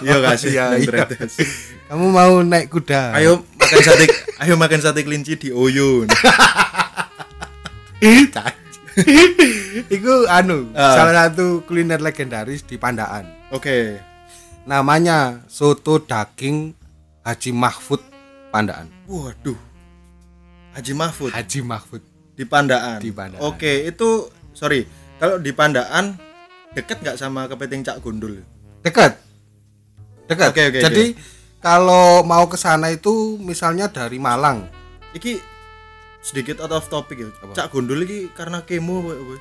Iya 0.00 0.14
gak 0.20 0.36
sih? 0.40 0.56
Iya, 0.56 0.80
iya. 0.80 1.04
Kamu 1.84 2.08
mau 2.08 2.40
naik 2.40 2.72
kuda? 2.72 3.12
Ayo 3.12 3.44
makan 3.54 3.80
sate 3.80 4.04
ayo 4.40 4.54
makan 4.56 4.80
sate 4.80 5.04
kelinci 5.04 5.36
di 5.36 5.48
Oyun. 5.52 6.08
Iku 9.90 10.14
anu, 10.30 10.70
Ah. 10.72 10.94
salah 10.94 11.14
satu 11.26 11.66
kuliner 11.66 11.98
legendaris 11.98 12.62
di 12.62 12.78
Pandaan. 12.78 13.26
Oke. 13.50 13.98
Namanya 14.64 15.44
soto 15.44 15.98
daging 15.98 16.72
Haji 17.20 17.50
Mahfud 17.52 18.00
Pandaan. 18.48 18.88
Waduh. 19.04 19.58
Haji 20.74 20.92
Mahfud 20.92 21.30
Haji 21.30 21.60
Mahfud. 21.62 22.02
di 22.34 22.42
Pandaan. 22.42 22.98
Di 22.98 23.10
Pandaan. 23.10 23.38
Oke, 23.44 23.86
itu 23.86 24.26
sorry. 24.50 24.82
Kalau 25.18 25.38
di 25.38 25.52
Pandaan 25.54 26.18
deket 26.74 26.98
nggak 27.00 27.18
sama 27.18 27.46
kepiting 27.46 27.86
Cak 27.86 28.02
Gundul? 28.02 28.42
Dekat. 28.82 29.14
Dekat. 30.26 30.50
Oke, 30.50 30.62
oke, 30.74 30.80
Jadi 30.82 31.14
kalau 31.62 32.26
mau 32.26 32.44
ke 32.50 32.58
sana 32.58 32.90
itu 32.90 33.38
misalnya 33.38 33.86
dari 33.88 34.18
Malang. 34.18 34.66
Iki 35.14 35.38
sedikit 36.24 36.58
out 36.64 36.74
of 36.74 36.88
topic 36.90 37.22
ya. 37.22 37.30
Cak 37.54 37.70
Gundul 37.70 38.02
iki 38.02 38.28
karena 38.34 38.66
kemo 38.66 39.04
apa, 39.06 39.12
apa? 39.14 39.34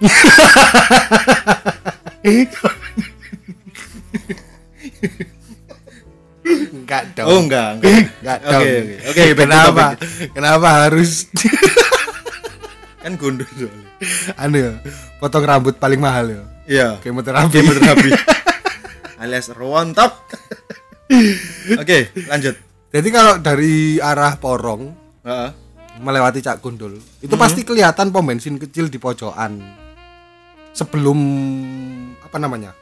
Enggak 6.73 7.15
dong. 7.15 7.27
Oh 7.31 7.39
enggak, 7.39 7.79
enggak. 7.79 8.11
Enggak 8.19 8.37
Oke, 8.43 8.51
dong. 8.51 8.61
oke. 8.61 8.95
Oke, 9.07 9.23
back 9.23 9.31
to 9.31 9.39
kenapa? 9.39 9.85
Kenapa 10.35 10.67
harus 10.85 11.11
Kan 13.13 13.21
gundul 13.21 13.45
soalnya. 13.47 13.89
anu 14.35 14.57
ya, 14.57 14.73
potong 15.21 15.45
rambut 15.45 15.77
paling 15.77 16.01
mahal 16.01 16.25
ya? 16.27 16.41
Iya. 16.65 16.87
Kemoterapi. 16.97 17.53
Kemoterapi. 17.53 18.09
Alias 19.21 19.53
rontok. 19.53 20.17
Oke, 21.77 22.09
lanjut. 22.25 22.57
Jadi 22.89 23.07
kalau 23.09 23.37
dari 23.37 23.97
arah 23.97 24.33
Porong 24.35 24.89
Heeh. 25.21 25.49
melewati 25.99 26.41
Cak 26.41 26.57
Gundul, 26.59 26.97
itu 27.19 27.29
Hmm. 27.29 27.37
pasti 27.39 27.61
kelihatan 27.61 28.09
pom 28.09 28.25
bensin 28.25 28.57
kecil 28.57 28.89
di 28.89 28.97
pojokan. 28.97 29.61
Sebelum 30.71 31.19
apa 32.19 32.37
namanya? 32.37 32.73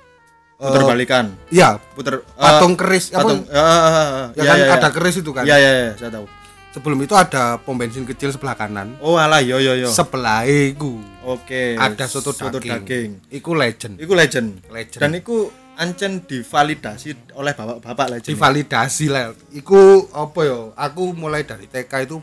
Puter 0.56 0.80
Eh, 0.80 0.88
balikan. 0.88 1.26
Iya, 1.50 1.76
Puter 1.91 2.22
eh, 2.22 2.24
patung 2.38 2.80
keris 2.80 3.12
apa? 3.12 3.28
patung. 3.28 3.44
eh, 3.44 3.52
eh, 3.52 3.82
eh, 3.84 3.91
eh. 3.91 4.28
Ya 4.32 4.38
Iya, 4.38 4.48
kan 4.48 4.56
iya, 4.56 4.65
iya. 4.65 4.76
ada 4.78 4.89
keris 4.89 5.15
itu 5.17 5.32
kan. 5.32 5.44
Iya, 5.44 5.56
iya, 5.58 5.72
iya, 5.76 5.91
saya 5.98 6.12
tahu. 6.13 6.26
Sebelum 6.72 7.00
itu 7.00 7.12
ada 7.14 7.56
pom 7.58 7.76
bensin 7.76 8.04
kecil 8.04 8.32
sebelah 8.32 8.56
kanan. 8.56 8.96
Oh, 8.98 9.16
alah, 9.16 9.40
yo 9.40 9.60
yo 9.60 9.76
yo. 9.76 9.90
Sebelah 9.90 10.48
iku 10.48 11.04
Oke. 11.22 11.76
ada 11.76 12.08
soto, 12.08 12.32
soto 12.32 12.58
daging. 12.58 12.72
daging. 12.80 13.12
Iku 13.30 13.52
legend. 13.54 14.00
Iku 14.00 14.14
legend. 14.14 14.64
Legend. 14.66 14.98
Dan 14.98 15.12
iku 15.14 15.52
ancen 15.74 16.24
divalidasi 16.24 17.12
oleh 17.34 17.52
bapak-bapak 17.52 18.08
legend. 18.10 18.30
divalidasi 18.30 19.06
lah 19.08 19.24
iku 19.50 19.80
apa 20.12 20.40
ya 20.42 20.58
aku 20.78 21.12
mulai 21.12 21.42
dari 21.42 21.66
TK 21.66 22.06
itu 22.06 22.22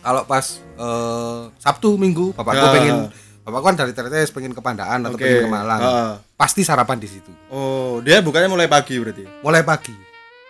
kalau 0.00 0.24
pas 0.24 0.40
eh, 0.72 1.40
Sabtu 1.54 1.94
Minggu 1.94 2.32
bapakku 2.32 2.64
Ya. 2.64 2.72
pengen 2.72 2.96
bapakku 3.42 3.66
kan 3.66 3.76
dari 3.76 3.92
Tretes 3.92 4.30
pengen 4.30 4.50
ke 4.50 4.58
Pandaan 4.58 5.04
atau 5.04 5.14
pengen 5.14 5.44
ke 5.44 5.50
Malang 5.50 5.80
Heeh. 5.80 6.12
pasti 6.32 6.62
sarapan 6.62 6.96
di 6.96 7.06
situ 7.06 7.28
Oh, 7.46 8.00
dia 8.00 8.18
bukannya 8.18 8.48
mulai 8.48 8.66
pagi 8.66 8.96
berarti. 8.96 9.26
mulai 9.42 9.62
pagi 9.62 9.92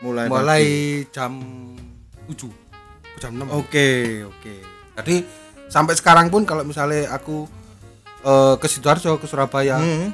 Mulai 0.00 0.24
mulai 0.26 0.62
pagi. 0.62 1.10
jam 1.10 1.32
7 2.30 2.61
jam 3.22 3.32
6 3.32 3.46
Oke, 3.54 3.88
oke. 4.24 4.54
jadi 4.98 5.22
sampai 5.66 5.94
sekarang 5.94 6.26
pun 6.26 6.42
kalau 6.42 6.62
misalnya 6.62 7.06
aku 7.08 7.46
eh, 8.20 8.54
ke 8.56 8.66
Sidoarjo 8.66 9.16
ke 9.16 9.24
Surabaya 9.24 9.78
Hmm. 9.78 10.10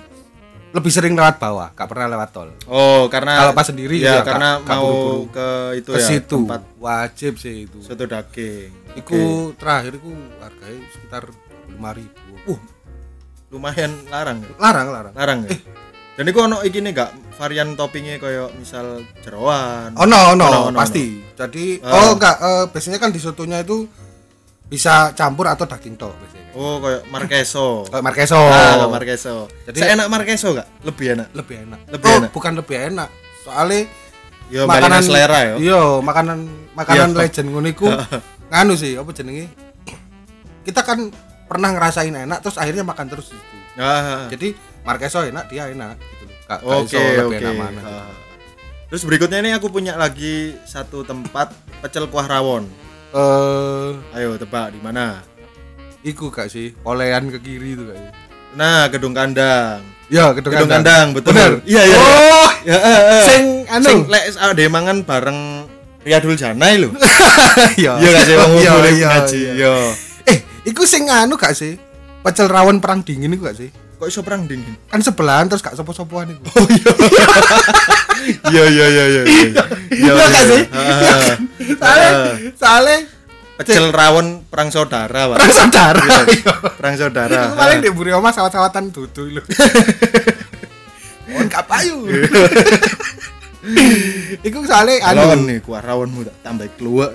lebih 0.68 0.88
sering 0.88 1.12
lewat 1.12 1.37
bawah 1.38 1.73
gak 1.73 1.88
pernah 1.88 2.07
lewat 2.07 2.29
tol 2.29 2.53
Oh, 2.64 3.09
karena 3.09 3.40
Kalau 3.40 3.53
pas 3.53 3.64
sendiri 3.64 3.97
ya, 3.97 4.21
ya, 4.21 4.23
karena 4.23 4.61
Kak 4.61 4.68
mau 4.71 4.85
buru-buru. 4.85 5.33
ke 5.33 5.49
itu 5.75 5.90
ke 5.90 5.97
ya 5.97 6.05
situ 6.07 6.37
tempat 6.38 6.62
wajib 6.77 7.33
sih 7.37 7.64
itu 7.64 7.81
soto 7.81 8.05
daging. 8.05 8.68
Iku 8.94 9.18
terakhir 9.57 9.97
iku 9.97 10.12
harganya 10.38 10.85
sekitar 10.90 11.25
25.000 11.73 11.97
ribu. 11.97 12.33
Uh, 12.47 12.61
lumayan 13.49 13.97
larang 14.07 14.38
ya. 14.38 14.53
Larang, 14.59 14.87
larang. 14.90 15.14
Larang 15.16 15.38
ya. 15.42 15.57
Dan 16.18 16.26
iku 16.26 16.42
ono 16.42 16.59
iki 16.61 16.83
nih 16.83 16.90
gak 16.90 17.11
varian 17.38 17.78
toppingnya 17.78 18.18
kayak 18.18 18.50
misal 18.59 19.07
jeroan. 19.22 19.94
Oh 19.94 20.02
no, 20.02 20.35
no, 20.35 20.50
Ono, 20.50 20.59
ono, 20.68 20.76
pasti. 20.76 21.22
Jadi 21.33 21.78
Ah. 21.78 22.11
oh 22.11 22.18
enggak 22.18 22.37
eh, 22.37 22.64
biasanya 22.74 22.98
kan 22.98 23.14
di 23.14 23.22
sotonya 23.22 23.62
itu 23.62 23.87
bisa 24.66 25.14
campur 25.14 25.46
atau 25.46 25.62
daging 25.62 25.94
tok 25.94 26.11
biasanya. 26.12 26.50
Oh, 26.52 26.76
kayak 26.83 27.07
marqueso. 27.07 27.87
Kayak 27.87 28.02
Marqueso. 28.02 28.35
Ah, 28.35 28.50
kayak 28.76 28.90
marqueso. 28.90 29.35
Jadi- 29.64 29.78
Jadi 29.78 29.94
enak 29.94 30.07
marqueso 30.11 30.48
gak? 30.52 30.66
Lebih 30.83 31.07
enak. 31.14 31.28
Lebih 31.33 31.57
enak. 31.62 31.81
Lebih 31.87 32.09
oh, 32.11 32.16
enak. 32.18 32.31
bukan 32.35 32.52
lebih 32.59 32.76
enak. 32.90 33.09
Soalnya 33.46 33.81
Yo 34.48 34.64
makanan 34.66 35.00
selera 35.04 35.38
ya. 35.44 35.54
Iya, 35.61 35.83
makanan 36.02 36.38
makanan 36.74 37.09
Iya. 37.12 37.18
legend 37.20 37.48
ngono 37.52 37.68
iku 37.68 37.87
nganu 38.50 38.74
sih, 38.74 38.98
apa 38.98 39.12
jenenge? 39.14 39.46
Kita 40.66 40.83
kan 40.83 41.14
pernah 41.46 41.70
ngerasain 41.70 42.11
enak 42.11 42.42
terus 42.42 42.59
akhirnya 42.59 42.83
makan 42.83 43.07
terus 43.07 43.31
itu. 43.31 43.57
Ah, 43.78 44.26
Jadi 44.26 44.57
Marqueso 44.88 45.20
enak, 45.20 45.53
dia 45.53 45.68
enak 45.68 46.01
gitu 46.01 46.24
loh. 46.24 46.81
Oke, 46.81 46.96
lebih 46.96 47.29
oke. 47.29 47.44
enak 47.44 47.55
mana. 47.55 47.81
Ah. 47.85 48.09
Terus 48.88 49.05
berikutnya 49.05 49.44
ini 49.44 49.53
aku 49.53 49.68
punya 49.68 50.01
lagi 50.01 50.57
satu 50.64 51.05
tempat 51.05 51.53
pecel 51.85 52.09
kuah 52.09 52.24
rawon. 52.24 52.64
Eh, 53.12 53.90
Ayo 54.16 54.40
tebak 54.40 54.72
di 54.72 54.81
mana? 54.81 55.20
iku 56.01 56.33
gak 56.33 56.48
sih? 56.48 56.72
Olehan 56.88 57.29
ke 57.29 57.37
kiri 57.37 57.77
itu 57.77 57.85
kayaknya. 57.85 58.12
Nah, 58.57 58.88
gedung 58.88 59.12
kandang. 59.12 59.85
Ya, 60.09 60.33
gedung, 60.33 60.57
Gedung 60.57 60.72
kandang, 60.72 61.12
betul. 61.12 61.37
Bener. 61.37 61.61
Iya, 61.68 61.83
iya. 61.85 61.98
Oh, 62.01 62.48
Ya, 62.64 62.77
eh, 62.77 63.01
eh. 63.12 63.24
sing 63.29 63.44
anu. 63.68 63.85
Sing 63.85 63.98
lek 64.09 64.24
ada 64.33 64.62
mangan 64.72 65.05
bareng 65.05 65.68
Riyadul 66.01 66.33
Janai 66.33 66.81
lho. 66.81 66.88
Iya. 67.77 67.98
Iya 68.01 68.09
gak 68.09 68.24
sih 68.24 68.35
wong 68.38 68.53
Iya, 68.57 68.72
iya, 68.88 69.07
ngaji. 69.11 69.37
iya. 69.37 69.53
Iya. 69.53 69.72
Eh, 70.24 70.38
iku 70.64 70.88
sing 70.88 71.11
anu 71.12 71.37
gak 71.37 71.53
sih? 71.53 71.77
Pecel 72.24 72.48
rawon 72.48 72.81
perang 72.81 73.05
dingin 73.05 73.37
iku 73.37 73.53
gak 73.53 73.59
sih? 73.61 73.68
Kok 73.99 74.07
iso 74.07 74.23
perang 74.23 74.47
dingin? 74.47 74.79
Kan 74.87 75.03
sebelahan 75.03 75.51
terus 75.51 75.59
gak 75.59 75.75
sopo-sopoan 75.75 76.31
iku. 76.31 76.43
Oh 76.55 76.67
iya. 76.71 76.93
Iya 78.29 78.65
iya 78.69 78.87
iya 78.93 79.05
iya. 79.09 79.23
Iya 79.25 79.63
Iya 79.95 80.13
gak 80.13 80.45
sih? 80.45 80.63
Heeh. 80.69 81.35
Soalnya, 81.81 82.11
soalnya 82.59 82.99
Pecel 83.59 83.91
rawon 83.91 84.47
perang 84.47 84.71
saudara, 84.71 85.27
Pak. 85.27 85.35
perang 85.35 85.51
saudara. 85.51 85.99
Iya. 86.31 86.53
Perang 86.79 86.95
saudara. 86.95 87.41
Iku 87.51 87.59
paling 87.59 87.79
di 87.83 87.91
buri 87.91 88.15
omah 88.15 88.31
sawat-sawatan 88.31 88.95
dudu 88.95 89.35
lho. 89.35 89.43
Mohon 91.29 91.47
gak 91.51 91.67
payu. 91.67 92.07
Iku 94.47 94.63
soalnya 94.63 95.11
Anu 95.11 95.43
nih 95.43 95.59
kuah 95.59 95.83
rawonmu 95.83 96.23
tak 96.23 96.37
tambah 96.47 96.71
keluar. 96.79 97.11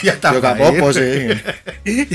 Ya 0.00 0.16
Ya 0.16 0.18
gak 0.40 0.56
apa-apa 0.56 0.88
sih. 0.96 1.36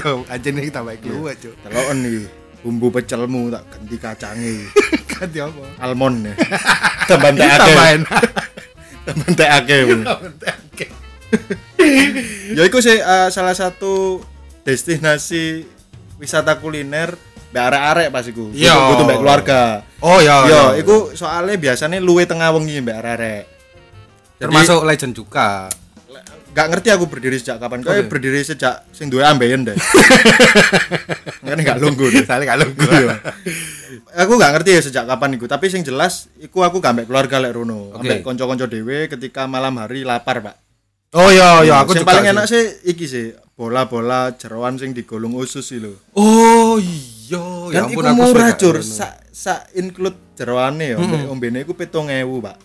Yo, 0.01 0.25
anjene 0.33 0.65
iki 0.65 0.73
tambah 0.73 0.97
keluar, 0.97 1.37
Cuk. 1.37 1.53
Teloken 1.61 1.97
nih 2.01 2.25
bumbu 2.63 2.87
pecelmu 2.89 3.51
tak 3.51 3.63
ganti 3.69 3.95
kacange. 3.99 4.55
Ganti 5.13 5.37
apa? 5.43 5.63
Almond 5.83 6.17
ya. 6.25 6.33
Tambah 7.11 7.29
entek 7.35 7.47
akeh. 7.51 7.59
Tambah 7.59 7.87
enak. 7.91 8.21
Tambah 9.03 9.25
entek 9.29 9.49
akeh. 9.51 9.79
Oke. 10.71 10.85
ya 12.55 12.61
itu 12.63 12.77
sih 12.79 12.97
eh, 12.97 13.27
salah 13.29 13.53
satu 13.53 14.23
destinasi 14.63 15.67
wisata 16.17 16.55
kuliner 16.57 17.13
mbak 17.51 17.63
arek-arek 17.69 18.07
pas 18.09 18.25
iku. 18.25 18.49
Iya. 18.55 18.73
Butuh 18.95 19.03
mbak 19.05 19.19
keluarga. 19.19 19.61
Oh 20.01 20.17
ya, 20.23 20.47
Yo, 20.47 20.55
ya. 20.73 20.81
iku 20.81 21.13
soalnya 21.13 21.59
biasanya 21.59 21.99
luwe 22.01 22.23
tengah 22.25 22.49
wengi 22.55 22.79
mbak 22.81 22.97
arek-arek. 23.03 23.43
Termasuk 24.39 24.81
legend 24.87 25.13
juga. 25.13 25.67
Gak 26.53 26.67
ngerti 26.69 26.89
aku 26.89 27.05
berdiri 27.05 27.35
sejak 27.35 27.57
kapan. 27.57 27.81
Kau 27.81 27.91
Oke. 27.91 28.05
berdiri 28.05 28.39
sejak 28.39 28.85
sing 28.89 29.09
duwe 29.09 29.21
ambeien 29.21 29.61
deh. 29.61 29.73
Kan 31.43 31.59
gak 31.59 31.77
lunggu 31.77 32.07
deh. 32.07 32.23
Soalnya 32.23 32.53
kalau 32.53 32.67
Iya. 32.69 33.15
aku 34.15 34.33
gak 34.37 34.51
ngerti 34.53 34.69
ya 34.71 34.81
sejak 34.81 35.05
kapan 35.05 35.35
iku, 35.35 35.45
tapi 35.45 35.67
sing 35.67 35.81
jelas 35.81 36.29
iku 36.37 36.61
aku 36.61 36.77
gak 36.77 36.93
ambek 36.93 37.07
keluarga 37.07 37.37
lek 37.39 37.53
rono. 37.53 37.91
Oke. 37.91 37.99
Ambek 37.99 38.19
kanca-kanca 38.21 38.65
dhewe 38.65 39.05
ketika 39.07 39.45
malam 39.45 39.75
hari 39.75 40.01
lapar, 40.01 40.39
Pak. 40.39 40.55
Oh 41.13 41.29
ya, 41.29 41.61
ya 41.61 41.81
aku 41.81 41.93
sing 41.93 42.01
paling 42.03 42.25
sih. 42.25 42.33
enak 42.33 42.45
sih 42.47 42.63
iki 42.87 43.05
sih, 43.05 43.25
bola-bola 43.53 44.33
jeroan 44.33 44.81
sing 44.81 44.91
digolong 44.91 45.33
usus 45.33 45.61
sih 45.61 45.77
lho. 45.77 45.93
Oh 46.13 46.81
iya, 46.81 47.37
Dan 47.69 47.85
ya 47.85 47.93
iku 47.93 48.01
ampun 48.01 48.05
aku 48.07 48.17
murah 48.33 48.49
ngono. 48.51 48.81
sa, 48.81 49.13
sa 49.29 49.61
include 49.73 50.17
jeroane 50.33 50.93
ya, 50.93 50.97
mm 50.97 51.29
ombene 51.29 51.61
iku 51.61 51.77
7000, 51.77 52.09
Pak. 52.41 52.57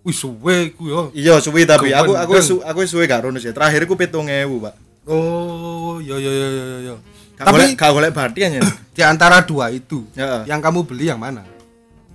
Wih 0.00 0.16
suwe 0.16 0.72
ku 0.72 0.88
yo. 0.88 1.12
Iya 1.12 1.36
suwi 1.38 1.68
tapi 1.68 1.92
aku 1.92 2.16
aku 2.16 2.32
su, 2.40 2.56
aku 2.60 2.84
suwe 2.84 3.04
gak 3.04 3.28
rono 3.28 3.36
sih. 3.36 3.52
Terakhir 3.52 3.84
aku 3.84 3.94
7000, 3.94 4.48
Pak. 4.58 4.74
Oh, 5.04 6.00
yo 6.00 6.16
yo 6.16 6.30
yo 6.30 6.48
yo 6.48 6.64
yo. 6.82 6.94
Gak 7.36 7.44
Tapi 7.46 7.76
gak 7.76 7.90
golek 7.90 8.12
batian 8.12 8.56
ya. 8.56 8.62
di 8.96 9.02
antara 9.02 9.40
dua 9.40 9.68
itu, 9.68 10.04
Ya. 10.12 10.44
yang 10.46 10.60
kamu 10.60 10.84
beli 10.84 11.08
yang 11.08 11.20
mana? 11.20 11.44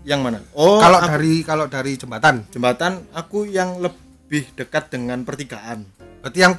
Yang 0.02 0.22
mana? 0.22 0.40
Oh, 0.54 0.78
kalau 0.78 0.98
aku- 0.98 1.10
dari 1.14 1.34
kalau 1.42 1.66
dari 1.66 1.94
jembatan, 1.94 2.46
jembatan 2.50 3.06
aku 3.12 3.46
yang 3.46 3.78
lebih 3.78 4.50
dekat 4.54 4.90
dengan 4.90 5.22
pertigaan. 5.22 5.86
berarti 6.22 6.40
yang 6.42 6.54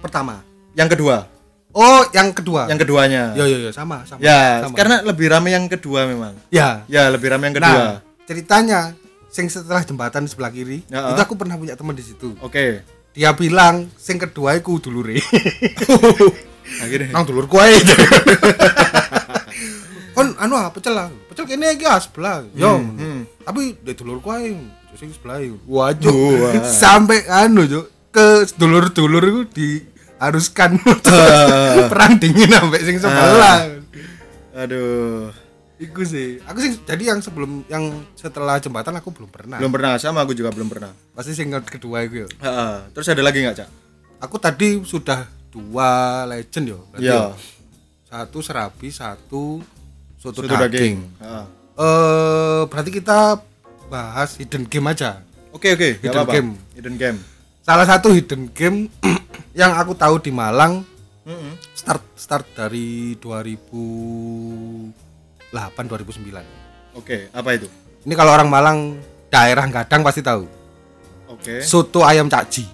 pertama. 0.00 0.42
Yang 0.74 0.98
kedua, 0.98 1.16
Oh, 1.70 2.02
yang 2.10 2.32
kedua. 2.32 2.66
yang 2.66 2.74
keduanya. 2.76 3.22
Yo 3.34 3.46
yo 3.46 3.58
yo 3.60 3.70
sama 3.70 4.02
sama. 4.02 4.18
ya, 4.18 4.66
sama. 4.66 4.74
karena 4.74 4.96
lebih 5.02 5.30
ramai 5.30 5.52
yang 5.52 5.66
kedua 5.66 6.06
memang. 6.06 6.34
ya. 6.50 6.82
Ya, 6.86 7.06
lebih 7.06 7.30
ramai 7.30 7.50
yang 7.50 7.58
kedua. 7.58 7.70
Nah, 7.70 7.94
ceritanya 8.24 8.94
sing 9.28 9.46
setelah 9.46 9.80
jembatan 9.80 10.24
sebelah 10.24 10.48
kiri, 10.48 10.80
Ya. 10.86 11.12
itu 11.12 11.20
aku 11.20 11.34
pernah 11.34 11.54
punya 11.54 11.74
teman 11.74 11.92
di 11.92 12.02
situ. 12.02 12.32
Oke. 12.40 12.80
Dia 13.12 13.32
bilang 13.32 13.88
sing 13.96 14.16
kedua 14.16 14.54
iku 14.54 14.76
dulure. 14.76 15.16
Akhirnya. 16.82 17.10
Nang 17.10 17.24
dulurku 17.24 17.56
ae. 17.56 17.78
kon 20.12 20.32
anu 20.36 20.54
ah 20.54 20.68
pecel 20.68 20.92
lah. 20.92 21.08
Pecel 21.28 21.44
kene 21.46 21.72
iki 21.72 21.84
ah 21.84 21.96
sebelah. 21.96 22.44
Yo. 22.52 22.76
hmm. 22.76 23.44
Tapi 23.44 23.76
di 23.76 23.92
dulurku 23.92 24.28
ae 24.30 24.56
sing 24.96 25.12
sebelah. 25.12 25.40
Waduh. 25.64 26.56
Sampai 26.80 27.24
anu 27.26 27.64
yo 27.64 27.80
ke 28.08 28.48
dulur-dulur 28.56 29.20
iku 29.22 29.42
diharuskan 29.48 30.80
Ah. 31.04 31.84
perang 31.92 32.16
dingin 32.16 32.48
sampai 32.48 32.80
sing 32.80 32.96
sebelah. 32.96 33.76
Aduh. 34.56 35.28
Iku 35.76 36.00
sih. 36.08 36.40
Aku 36.48 36.56
sih 36.60 36.80
jadi 36.88 37.12
yang 37.12 37.20
sebelum 37.20 37.60
yang 37.68 38.04
setelah 38.16 38.56
jembatan 38.56 38.96
aku 38.96 39.12
belum 39.12 39.28
pernah. 39.28 39.60
Belum 39.60 39.72
pernah 39.72 40.00
sama 40.00 40.24
aku 40.24 40.32
juga 40.32 40.48
belum 40.48 40.72
pernah. 40.72 40.92
Pasti 41.12 41.36
sing 41.36 41.52
kedua 41.52 42.00
itu 42.08 42.24
yo. 42.24 42.28
Heeh. 42.40 42.74
Terus 42.96 43.12
ada 43.12 43.20
lagi 43.20 43.44
nggak, 43.44 43.56
Cak? 43.60 43.68
Aku 44.24 44.40
tadi 44.40 44.80
sudah 44.88 45.28
dua 45.52 46.24
legend 46.24 46.66
yo. 46.72 46.80
Iya. 46.96 47.36
Satu 48.08 48.40
serabi, 48.40 48.88
satu 48.88 49.60
soto, 50.16 50.40
Soto 50.40 50.48
daging. 50.48 50.64
daging. 50.72 50.96
Heeh. 51.20 51.44
Eh 51.76 52.62
berarti 52.72 52.90
kita 52.90 53.36
bahas 53.92 54.40
hidden 54.40 54.64
game 54.64 54.88
aja. 54.88 55.20
Oke, 55.52 55.72
oke, 55.76 56.00
nggak 56.00 56.12
Hidden 56.12 56.26
game. 56.32 56.50
Hidden 56.76 56.96
game. 56.96 57.18
Salah 57.60 57.84
satu 57.84 58.16
hidden 58.16 58.48
game 58.52 58.88
yang 59.60 59.76
aku 59.76 59.92
tahu 59.92 60.20
di 60.24 60.32
Malang 60.32 60.84
Heeh. 61.28 61.52
start 61.76 62.00
start 62.16 62.48
dari 62.56 63.12
2008 65.52 65.86
2009. 65.86 66.96
Oke, 66.96 67.28
apa 67.30 67.48
itu? 67.54 67.68
Ini 68.06 68.14
kalau 68.14 68.32
orang 68.32 68.48
Malang 68.48 68.78
daerah 69.28 69.66
Gadang 69.68 70.02
pasti 70.06 70.22
tahu. 70.22 70.46
Oke. 71.28 71.60
Soto 71.62 72.06
ayam 72.06 72.30
cakji. 72.30 72.64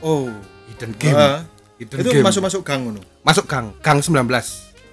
Oh. 0.00 0.32
Hidden 0.72 0.92
game. 0.96 1.14
Heeh. 1.14 1.40
Hidden 1.80 1.96
itu 2.00 2.10
game. 2.20 2.24
masuk-masuk 2.24 2.60
gang 2.64 2.80
ngono. 2.84 3.00
Masuk 3.20 3.44
gang, 3.44 3.72
gang 3.84 4.00
19. 4.00 4.16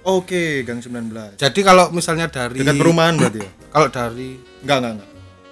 Oke, 0.04 0.64
gang 0.64 0.80
19. 0.80 1.36
Jadi 1.36 1.60
kalau 1.60 1.92
misalnya 1.92 2.32
dari 2.32 2.60
Dekat 2.64 2.80
perumahan 2.80 3.16
berarti 3.18 3.40
ya? 3.44 3.50
Kalau 3.74 3.88
dari 3.92 4.40
Enggak, 4.64 4.76
enggak, 4.80 4.92
enggak. 4.96 5.08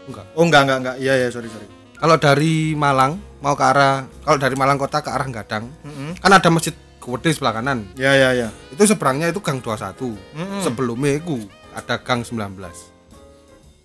enggak. 0.09 0.27
Oh, 0.33 0.45
enggak, 0.49 0.63
enggak, 0.65 0.79
enggak. 0.81 0.97
Iya, 0.97 1.15
iya, 1.21 1.29
sorry, 1.29 1.49
sorry. 1.53 1.69
Kalau 1.97 2.17
dari 2.17 2.73
Malang 2.73 3.21
mau 3.45 3.53
ke 3.53 3.65
arah 3.65 4.09
kalau 4.25 4.39
dari 4.41 4.57
Malang 4.57 4.81
kota 4.81 5.05
ke 5.05 5.13
arah 5.13 5.29
Gadang, 5.29 5.69
Heeh. 5.85 6.11
kan 6.17 6.33
ada 6.33 6.49
masjid 6.49 6.73
gede 7.07 7.31
sebelah 7.39 7.55
kanan. 7.63 7.87
Ya, 7.95 8.19
ya, 8.19 8.35
ya. 8.35 8.49
Itu 8.75 8.83
seberangnya 8.83 9.31
itu 9.31 9.39
gang 9.39 9.63
21. 9.63 10.11
Mm-mm. 10.11 10.61
Sebelumnya 10.67 11.23
itu 11.23 11.47
ada 11.71 12.03
gang 12.03 12.27
19. 12.27 12.35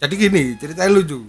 Jadi 0.01 0.13
gini, 0.17 0.57
ceritanya 0.57 0.89
lucu. 0.89 1.21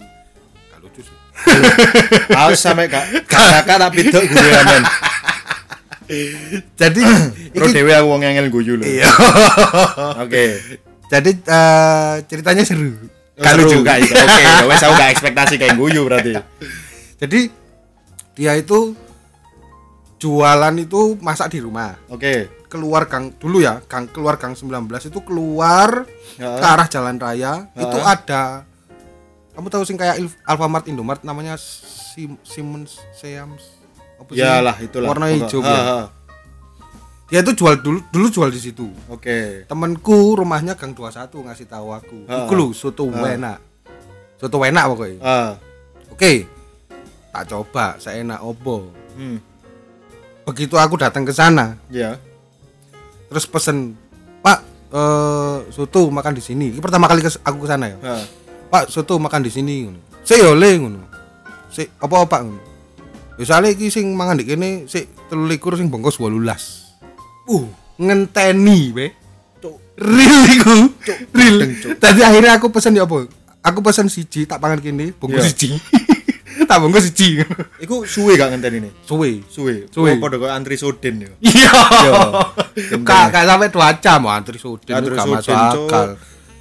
Gak 0.73 0.79
lucu 0.81 1.05
sih. 1.05 1.17
Harus 2.37 2.61
sampai 2.61 2.89
kak 2.89 3.25
kakak 3.25 3.77
tak 3.77 3.89
pidok 3.93 4.23
gue 4.25 4.49
amen. 4.53 4.83
Jadi 6.81 7.01
Pro 7.53 7.67
dewe 7.69 7.91
aku 7.93 8.07
wong 8.09 8.21
ngengel 8.21 8.47
guyu 8.49 8.73
lho. 8.77 8.85
Iya. 8.85 9.09
Oke. 10.23 10.59
Jadi 11.09 11.31
eh, 11.37 12.13
ceritanya 12.25 12.63
seru. 12.65 12.97
Gak 13.37 13.53
lucu 13.57 13.81
gak. 13.81 13.97
Oke, 14.01 14.39
ya 14.41 14.65
wes 14.69 14.81
aku 14.81 14.93
gak 14.93 15.09
ekspektasi 15.13 15.55
kayak 15.57 15.77
guyu 15.77 16.05
berarti. 16.05 16.37
Jadi 17.21 17.49
dia 18.33 18.57
itu 18.57 18.97
jualan 20.23 20.73
itu 20.77 21.19
masak 21.19 21.51
di 21.51 21.59
rumah. 21.59 21.99
Oke. 22.07 22.63
Keluar 22.65 23.05
gang 23.05 23.35
dulu 23.35 23.59
ya, 23.59 23.83
gang 23.83 24.07
keluar 24.07 24.35
gang 24.35 24.55
19 24.55 24.71
itu 25.03 25.19
keluar 25.21 26.07
Ya. 26.33 26.57
ke 26.57 26.65
arah 26.65 26.87
jalan 26.87 27.15
raya 27.15 27.67
Ha. 27.69 27.77
itu 27.77 27.97
ada 27.99 28.43
kamu 29.53 29.69
tahu 29.69 29.83
sing 29.83 29.93
kayak 29.93 30.17
Alfamart 30.41 30.87
Indomart 30.87 31.21
namanya 31.21 31.53
Sim, 31.53 32.41
Siemens 32.41 32.97
Seams 33.13 33.61
apa 34.15 34.29
sih? 34.31 34.41
Yalah 34.41 34.73
itulah. 34.79 35.13
warna 35.13 35.29
hijau 35.29 35.61
ya. 35.61 35.69
ha. 35.69 35.99
dia 37.25 37.39
itu 37.39 37.53
jual 37.53 37.77
dulu 37.77 38.01
dulu 38.09 38.27
jual 38.27 38.49
di 38.49 38.57
situ 38.57 38.89
Oke. 39.05 39.61
temenku 39.63 40.33
rumahnya 40.33 40.73
gang 40.73 40.93
21 40.93 41.29
ngasih 41.29 41.67
tahu 41.67 41.87
aku 41.91 42.17
Ha. 42.25 42.45
iku 42.45 42.53
lho 42.55 42.67
soto 42.71 43.05
enak 43.05 43.61
soto 44.35 44.57
enak 44.59 44.83
pokoknya 44.87 45.21
oke 46.09 46.31
tak 47.29 47.43
coba 47.47 47.85
saya 47.97 48.21
enak 48.21 48.41
opo 48.41 48.89
Hmm. 49.13 49.37
Begitu 50.43 50.75
aku 50.75 50.95
datang 50.95 51.23
ke 51.23 51.31
sana 51.31 51.79
Ya. 51.87 52.19
terus 53.27 53.43
pesen 53.43 53.95
pak 54.39 54.59
eh 54.89 55.57
soto 55.69 56.07
makan 56.07 56.33
di 56.33 56.43
sini 56.43 56.69
ini 56.69 56.79
pertama 56.79 57.07
kali 57.07 57.19
kes- 57.19 57.41
aku 57.41 57.63
ke 57.63 57.67
sana 57.67 57.87
ya 57.87 57.97
Ha. 57.99 58.15
Pak 58.69 58.89
soto 58.89 59.17
makan 59.17 59.41
di 59.41 59.49
sini 59.49 59.85
yo 60.25 60.51
le 60.51 60.69
ngono. 60.75 60.97
Sik 61.69 61.93
apa 61.95 62.25
Pak 62.25 62.41
ngono. 62.41 62.61
Ya 63.35 63.43
soalnya 63.43 63.69
iki 63.69 63.87
sing 63.87 64.09
mangan 64.11 64.33
di 64.33 64.43
kene 64.43 64.85
sik 64.85 65.29
13 65.29 65.61
sing 65.75 65.87
bongkos 65.87 66.17
18. 66.17 66.41
Uh, 67.45 67.69
ngenteni. 67.95 68.89
Cuk. 69.59 69.77
Real 69.93 70.41
iku. 70.49 70.89
Real. 71.29 71.57
Tadi 71.95 72.19
akhirnya 72.19 72.57
aku 72.57 72.69
pesen 72.69 72.93
ya 72.93 73.03
apa? 73.03 73.29
Aku 73.61 73.79
pesen 73.79 74.09
siji 74.09 74.43
tak 74.43 74.57
pangan 74.57 74.79
kene 74.79 75.13
bungkus 75.13 75.43
Iya. 75.43 75.49
siji. 75.49 75.67
tak 76.69 76.77
bungkus 76.79 77.09
siji. 77.09 77.41
Iku 77.81 78.05
suwe 78.05 78.37
gak 78.37 78.53
ngenteni 78.53 78.89
nih? 78.89 78.93
Suwe. 79.03 79.41
Suwe. 79.49 79.87
Suwe. 79.89 80.17
Padha 80.21 80.37
kok 80.37 80.51
antri 80.51 80.75
soden 80.77 81.15
ya. 81.25 81.31
Iya. 81.41 81.71
Iya. 82.03 82.13
Kak 83.09 83.29
kak 83.33 83.43
sampai 83.45 83.69
2 83.69 84.03
jam 84.03 84.21
antri 84.29 84.57
sudin 84.57 84.93
Antri 84.97 85.13
gak 85.13 85.29
masuk 85.29 85.53
akal. 85.53 86.07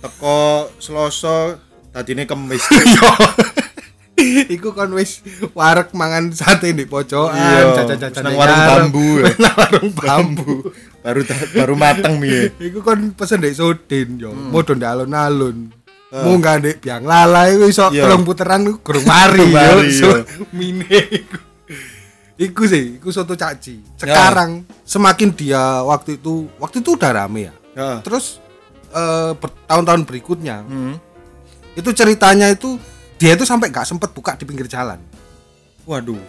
Teko 0.02 0.38
Selasa 0.80 1.56
tadine 1.92 2.24
kemis. 2.24 2.62
Iya. 4.12 4.44
Iku 4.54 4.70
kon 4.76 4.92
wis 4.94 5.24
wareg 5.56 5.90
mangan 5.98 6.30
sate 6.30 6.70
di 6.76 6.86
pojokan, 6.86 7.34
Iya. 7.34 7.74
jajan-jajan 7.74 8.22
Seneng 8.22 8.38
warung 8.38 8.62
bambu 8.70 9.06
ya. 9.18 9.26
Nang 9.40 9.56
warung 9.56 9.90
bambu. 9.98 10.52
baru 11.02 11.20
baru 11.56 11.74
mateng 11.74 12.22
piye. 12.22 12.54
Iku 12.60 12.86
kon 12.86 13.16
pesen 13.18 13.42
ndek 13.42 13.56
Sodin 13.58 14.22
yo, 14.22 14.30
modho 14.30 14.78
ndek 14.78 14.86
alun-alun. 14.94 15.74
Munggah 16.12 16.60
ndek 16.60 16.76
biang 16.78 17.02
lala 17.02 17.48
iku 17.48 17.64
iso 17.64 17.88
Iya. 17.88 18.04
telung 18.04 18.20
puteran 18.22 18.60
iku 18.62 18.84
gurung 18.84 19.00
mari 19.02 19.42
yo. 19.42 19.56
mari, 19.56 19.88
So, 19.96 20.08
iya. 20.10 20.20
Mine 20.52 20.84
iku. 21.10 21.38
Iku 22.34 22.62
sih, 22.64 23.00
iku 23.00 23.08
soto 23.08 23.32
caci. 23.32 23.80
Sekarang 23.96 24.50
semakin 24.82 25.32
dia 25.32 25.80
waktu 25.80 26.18
itu, 26.18 26.52
waktu 26.58 26.80
itu 26.80 26.90
udah 26.92 27.10
rame 27.14 27.48
ya. 27.48 27.54
Heeh. 27.72 27.98
Terus 28.02 28.36
eh, 28.88 29.32
bertahun-tahun 29.32 30.04
berikutnya 30.04 30.60
Hmm. 30.60 31.00
itu 31.72 31.88
ceritanya 31.90 32.52
itu 32.52 32.76
dia 33.16 33.32
itu 33.32 33.42
sampai 33.42 33.72
nggak 33.72 33.86
sempet 33.86 34.12
buka 34.12 34.36
di 34.36 34.44
pinggir 34.44 34.68
jalan. 34.68 35.00
Waduh. 35.82 36.20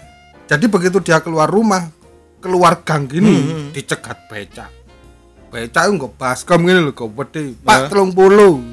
Jadi 0.45 0.65
begitu 0.65 0.99
dia 0.99 1.19
keluar 1.19 1.45
rumah, 1.45 1.91
keluar 2.39 2.79
gang 2.79 3.03
gini, 3.03 3.35
Hmm. 3.35 3.67
dicegat 3.69 4.15
becak. 4.27 4.71
Becak 5.49 5.83
itu 5.83 5.93
nggak 5.93 6.13
baskom 6.15 6.63
gini 6.63 6.79
loh, 6.79 6.89
Ya. 6.89 7.03
pede. 7.05 7.43
Pak 7.59 7.79
telung 7.89 8.11
puluh. 8.11 8.63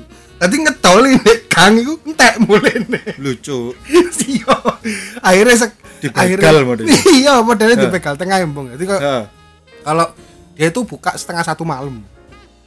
Tadi 0.41 0.57
ngetoli 0.57 1.11
nih 1.17 1.37
gang 1.47 1.75
itu 1.77 1.93
entek 2.03 2.35
mulai 2.41 2.81
nih. 2.81 3.05
Lucu. 3.19 3.77
Iya. 4.31 4.57
Akhirnya 5.21 5.57
sek, 5.59 5.73
Dibegal 6.01 6.65
modelnya. 6.65 6.97
Iya, 7.19 7.35
modelnya 7.41 7.77
Ya. 7.77 7.83
dibegal 7.85 8.15
tengah 8.15 8.41
embong. 8.41 8.73
Jadi 8.73 8.85
kok 8.87 9.01
kalau 9.81 10.07
dia 10.55 10.67
itu 10.67 10.81
buka 10.83 11.13
setengah 11.13 11.43
satu 11.43 11.63
malam, 11.63 12.01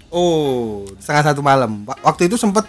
Oh. 0.08 0.86
setengah 0.98 1.24
satu 1.26 1.42
malam. 1.42 1.82
Wa- 1.84 1.98
Waktu 2.04 2.28
itu 2.28 2.36
sempet 2.36 2.66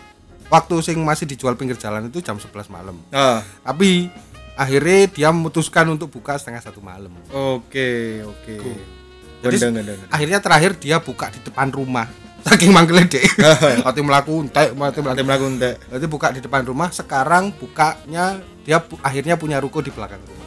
waktu 0.47 0.75
sing 0.81 0.97
masih 0.99 1.27
dijual 1.27 1.53
pinggir 1.53 1.77
jalan 1.77 2.07
itu 2.07 2.19
jam 2.19 2.37
11 2.37 2.49
malam. 2.67 2.97
Ah. 3.11 3.45
Tapi 3.63 4.09
akhirnya 4.55 5.05
dia 5.07 5.29
memutuskan 5.29 5.85
untuk 5.91 6.09
buka 6.09 6.39
setengah 6.39 6.63
satu 6.63 6.81
malam. 6.81 7.13
Oke, 7.29 8.23
oke. 8.23 8.55
Cool. 8.55 8.81
Gendeng, 9.43 9.45
Jadi 9.45 9.57
gendeng, 9.61 9.85
gendeng. 9.85 10.09
akhirnya 10.09 10.39
terakhir 10.41 10.71
dia 10.79 10.97
buka 10.97 11.29
di 11.29 11.41
depan 11.43 11.69
rumah. 11.69 12.09
Saking 12.45 12.71
mangkelnya 12.71 13.09
deh. 13.09 13.25
Hati 13.87 14.01
melaku 14.01 14.45
entek, 14.45 14.73
mati 14.73 15.01
Nanti 15.01 15.21
melaku. 15.21 15.25
melakukan 15.25 15.53
entek. 15.55 15.75
Berarti 15.87 16.07
buka 16.07 16.27
di 16.29 16.41
depan 16.41 16.63
rumah. 16.63 16.89
Sekarang 16.89 17.51
bukanya 17.51 18.37
dia 18.61 18.79
pu- 18.79 19.01
akhirnya 19.01 19.35
punya 19.35 19.57
ruko 19.59 19.81
di 19.81 19.89
belakang 19.89 20.21
rumah. 20.21 20.43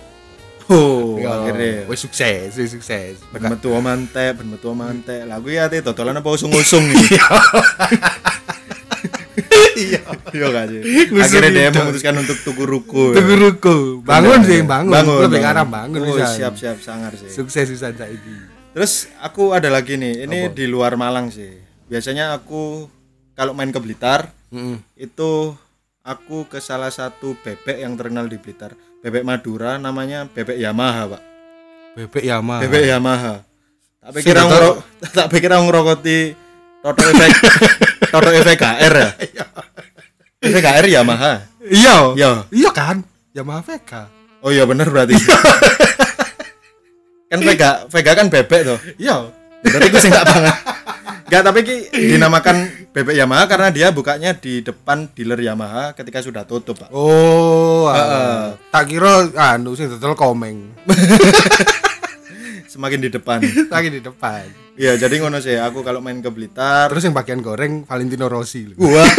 Oh, 0.68 1.16
akhirnya. 1.18 1.88
Wes 1.88 1.98
sukses, 1.98 2.54
wes 2.54 2.70
sukses. 2.70 3.24
Ben 3.30 3.42
metu 3.42 3.72
omante, 3.72 4.36
ben 4.36 4.48
metu 4.48 4.68
omante. 4.68 5.24
Lah 5.24 5.40
kuwi 5.40 5.58
ate 5.58 5.80
dodolan 5.80 6.14
apa 6.14 6.28
usung-usung 6.28 6.86
iki? 6.94 7.18
Iya. 9.78 10.02
Iya 10.34 10.46
gak 10.50 10.66
sih? 10.68 10.82
Akhirnya 11.14 11.50
dia 11.52 11.70
memutuskan 11.72 12.14
untuk 12.18 12.38
tuku 12.42 12.64
ruko. 12.64 13.14
Tuku 13.14 13.34
ruko. 13.38 13.76
Bangun 14.02 14.42
sih, 14.44 14.60
ya. 14.60 14.66
bangun. 14.66 14.94
Lebih 15.24 15.40
ke 15.40 15.48
arah 15.48 15.64
bangun 15.64 16.02
Oh, 16.04 16.14
bisa. 16.14 16.30
siap 16.30 16.54
siap 16.54 16.78
sangar 16.80 17.14
sih. 17.14 17.30
Sukses 17.30 17.70
bisa 17.70 17.90
saiki. 17.90 18.36
Terus 18.74 19.10
aku 19.18 19.54
ada 19.54 19.70
lagi 19.70 19.96
nih, 19.96 20.26
ini 20.26 20.50
di 20.52 20.66
luar 20.66 20.94
Malang 20.94 21.30
sih. 21.30 21.67
Biasanya 21.88 22.36
aku 22.36 22.88
kalau 23.34 23.52
main 23.52 23.70
ke 23.70 23.80
Blitar 23.80 24.32
Heeh. 24.50 24.80
itu 24.98 25.56
aku 26.02 26.44
ke 26.46 26.60
salah 26.60 26.90
satu 26.90 27.36
bebek 27.38 27.80
yang 27.80 27.96
terkenal 27.96 28.26
di 28.26 28.36
Blitar. 28.36 28.76
Bebek 29.00 29.24
Madura 29.24 29.78
namanya 29.78 30.26
bebek 30.26 30.58
Yamaha, 30.58 31.16
Pak. 31.16 31.22
Bebek 31.96 32.24
Yamaha. 32.24 32.62
Bebek 32.62 32.84
Yamaha. 32.86 33.34
Tak 33.98 34.12
pikir 34.14 34.36
aku 34.36 34.50
ngero- 34.50 34.78
tak 35.18 35.28
pikir 35.30 35.50
aku 35.50 35.64
ngerokoti 35.66 36.20
Toto 36.80 37.02
efek 37.04 37.32
Toto 38.14 38.30
efek 38.32 38.56
KR 38.56 38.94
ya. 38.94 39.10
Efek 40.40 40.62
KR 40.62 40.86
Yamaha. 40.88 41.44
Iya. 41.62 41.98
Iya. 42.14 42.32
Iya 42.50 42.70
kan? 42.72 43.04
Yamaha 43.32 43.62
Vega. 43.64 44.02
Oh 44.40 44.50
iya 44.50 44.64
bener 44.64 44.88
berarti. 44.88 45.16
kan 47.28 47.40
Vega, 47.40 47.84
Vega 47.88 48.12
kan 48.14 48.28
bebek 48.28 48.62
tuh. 48.66 48.80
Iya. 48.98 49.28
Berarti 49.60 49.88
gue 49.90 50.00
sih 50.00 50.10
enggak 50.10 50.26
banget. 50.26 50.56
Enggak, 51.28 51.44
tapi 51.44 51.60
ki 51.68 51.76
dinamakan 51.92 52.56
bebek 52.96 53.20
Yamaha 53.20 53.52
karena 53.52 53.68
dia 53.68 53.92
bukanya 53.92 54.32
di 54.32 54.64
depan 54.64 55.12
dealer 55.12 55.36
Yamaha 55.44 55.92
ketika 55.92 56.24
sudah 56.24 56.48
tutup, 56.48 56.80
Pak. 56.80 56.88
Oh, 56.96 57.92
ah. 57.92 58.00
Heeh. 58.00 58.40
tak 58.72 58.88
kira 58.88 59.28
anu 59.36 59.76
sing 59.76 59.92
dodol 59.92 60.16
komeng. 60.16 60.72
Semakin 62.72 63.04
di 63.04 63.10
depan. 63.12 63.44
Lagi 63.44 63.92
di 63.92 64.00
depan. 64.00 64.48
Iya, 64.80 64.96
jadi 64.96 65.20
ngono 65.20 65.44
sih 65.44 65.60
aku 65.60 65.84
kalau 65.84 66.00
main 66.00 66.24
ke 66.24 66.32
Blitar. 66.32 66.88
Terus 66.96 67.04
yang 67.04 67.16
bagian 67.18 67.44
goreng 67.44 67.84
Valentino 67.84 68.32
Rossi. 68.32 68.72
Wah. 68.80 69.12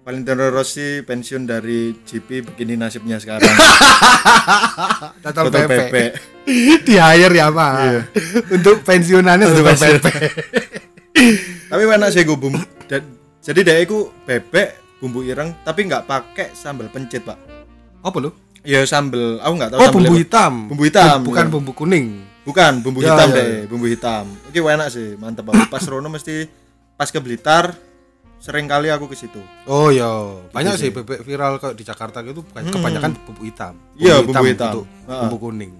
Valentino 0.00 0.48
Rossi 0.48 1.04
pensiun 1.04 1.44
dari 1.44 1.92
GP 1.92 2.42
begini 2.42 2.72
nasibnya 2.72 3.20
sekarang. 3.20 3.46
Total 5.24 5.46
bebek. 5.52 6.10
Di 6.80 6.96
hire 6.96 7.36
Yamaha. 7.36 8.08
Untuk 8.48 8.80
pensiunannya 8.80 9.44
Untuk 9.46 9.64
pensiun. 9.68 10.00
bebek. 10.00 10.14
tapi 11.70 11.82
enak 11.84 12.10
sih 12.10 12.24
gue 12.24 12.32
bumbu. 12.34 12.58
Jadi 13.40 13.60
dia 13.60 13.76
itu 13.76 14.08
bebek 14.24 14.80
bumbu 14.98 15.20
ireng 15.20 15.52
tapi 15.62 15.84
nggak 15.84 16.08
pakai 16.08 16.56
sambal 16.56 16.88
pencit, 16.88 17.20
Pak. 17.20 17.36
Apa 18.00 18.16
lu? 18.18 18.32
Ya 18.60 18.84
sambel, 18.84 19.36
aku 19.36 19.52
nggak 19.52 19.70
tahu 19.70 19.80
Oh, 19.80 19.88
bumbu 19.92 20.12
apa. 20.12 20.20
hitam. 20.20 20.52
Bumbu 20.68 20.82
hitam, 20.84 21.18
Bukan 21.24 21.44
ya. 21.44 21.50
bumbu 21.52 21.72
kuning. 21.72 22.06
Bukan, 22.40 22.72
bumbu 22.80 23.04
Ya, 23.04 23.12
hitam 23.12 23.28
ya, 23.30 23.36
deh, 23.36 23.48
ya. 23.52 23.68
bumbu 23.68 23.84
hitam. 23.84 24.24
Oke, 24.48 24.58
enak 24.58 24.88
sih, 24.88 25.12
mantep 25.16 25.44
banget. 25.44 25.68
Pas 25.68 25.84
Rono 25.84 26.08
mesti 26.08 26.48
pas 26.96 27.08
ke 27.08 27.20
Blitar 27.20 27.76
sering 28.40 28.64
kali 28.64 28.88
aku 28.88 29.04
ke 29.04 29.14
situ. 29.14 29.38
Oh 29.68 29.92
iya, 29.92 30.08
banyak 30.48 30.74
sih. 30.74 30.88
sih 30.88 30.90
bebek 30.90 31.20
viral 31.22 31.60
kalau 31.60 31.76
di 31.76 31.84
Jakarta 31.84 32.24
gitu 32.24 32.40
bukan 32.40 32.64
kebanyakan 32.66 33.12
bumbu 33.22 33.42
hitam. 33.44 33.76
Iya, 34.00 34.24
bumbu 34.24 34.44
hitam. 34.48 34.72
untuk 34.72 34.86
Ha. 35.06 35.14
bumbu 35.28 35.36
kuning. 35.38 35.72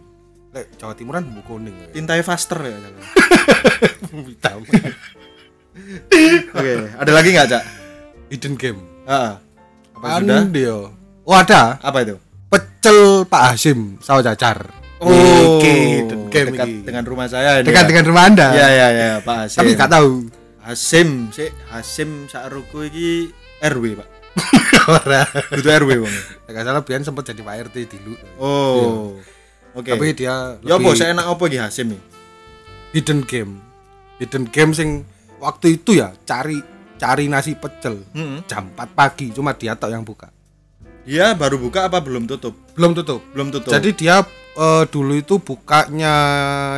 Lek 0.53 0.77
Jawa 0.77 0.93
Timuran 0.93 1.25
bumbu 1.25 1.43
kuning. 1.49 1.73
ya. 1.73 1.89
Tintai 1.91 2.21
faster 2.21 2.61
ya. 2.61 2.77
Oke, 2.77 3.89
bumbu 4.13 4.29
hitam. 4.29 4.61
ada 7.01 7.11
lagi 7.11 7.29
nggak, 7.33 7.47
Cak? 7.49 7.63
Hidden 8.29 8.55
game. 8.61 8.81
Ah, 9.09 9.41
apa 9.97 10.21
sudah? 10.21 10.45
Anu 10.45 10.53
dia. 10.53 10.77
Oh 11.25 11.35
ada. 11.35 11.81
Apa 11.81 12.05
itu? 12.05 12.21
Pecel 12.51 13.25
Pak 13.25 13.43
Hasim 13.55 13.97
sawo 14.03 14.21
cacar. 14.21 14.69
Oh, 15.01 15.65
hidden 15.65 16.29
game 16.29 16.53
dekat 16.53 16.69
dengan 16.85 17.05
rumah 17.09 17.25
saya 17.25 17.65
ini. 17.65 17.73
dekat 17.73 17.85
ya. 17.85 17.89
dengan 17.89 18.05
rumah 18.05 18.23
Anda. 18.29 18.49
Iya, 18.53 18.69
iya, 18.69 18.87
iya, 18.93 19.11
Pak 19.25 19.49
Hasim. 19.49 19.59
Tapi 19.65 19.69
gak 19.73 19.89
tahu. 19.89 20.29
Hasim, 20.71 21.35
si 21.35 21.51
Hasim 21.67 22.31
Sakruku 22.31 22.87
iki 22.87 23.35
RW, 23.59 23.99
Pak. 23.99 24.09
Ora. 25.03 25.27
Kudu 25.27 25.67
RW 25.67 25.91
wong. 25.99 26.15
Gak 26.47 26.63
salah 26.63 26.87
Bian 26.87 27.03
sempat 27.03 27.27
jadi 27.27 27.43
Pak 27.43 27.75
RT 27.75 27.91
dulu. 27.91 28.15
Oh. 28.39 29.19
Oke. 29.75 29.91
Tapi 29.91 30.15
dia 30.15 30.55
Ya 30.63 30.79
apa 30.79 30.95
saya 30.95 31.11
enak 31.11 31.27
apa 31.27 31.43
iki 31.47 31.59
Hasim 31.59 31.91
nih? 31.91 32.03
hidden 32.95 33.27
game. 33.27 33.59
Hidden 34.23 34.47
game 34.47 34.71
sing 34.71 35.03
waktu 35.39 35.75
itu 35.75 35.99
ya 35.99 36.15
cari 36.23 36.63
cari 36.95 37.27
nasi 37.27 37.55
pecel 37.55 38.07
Hmm. 38.11 38.47
jam 38.47 38.71
4 38.71 38.95
pagi 38.95 39.35
cuma 39.35 39.51
dia 39.51 39.75
tok 39.75 39.91
yang 39.91 40.07
buka. 40.07 40.31
Dia 41.03 41.35
baru 41.35 41.59
buka 41.59 41.91
apa 41.91 41.99
belum 41.99 42.31
tutup? 42.31 42.55
Belum 42.79 42.95
tutup. 42.95 43.27
Belum 43.35 43.51
tutup. 43.51 43.75
Jadi 43.75 43.91
dia 43.97 44.23
eh, 44.53 44.85
dulu 44.87 45.15
itu 45.15 45.43
bukanya 45.43 46.15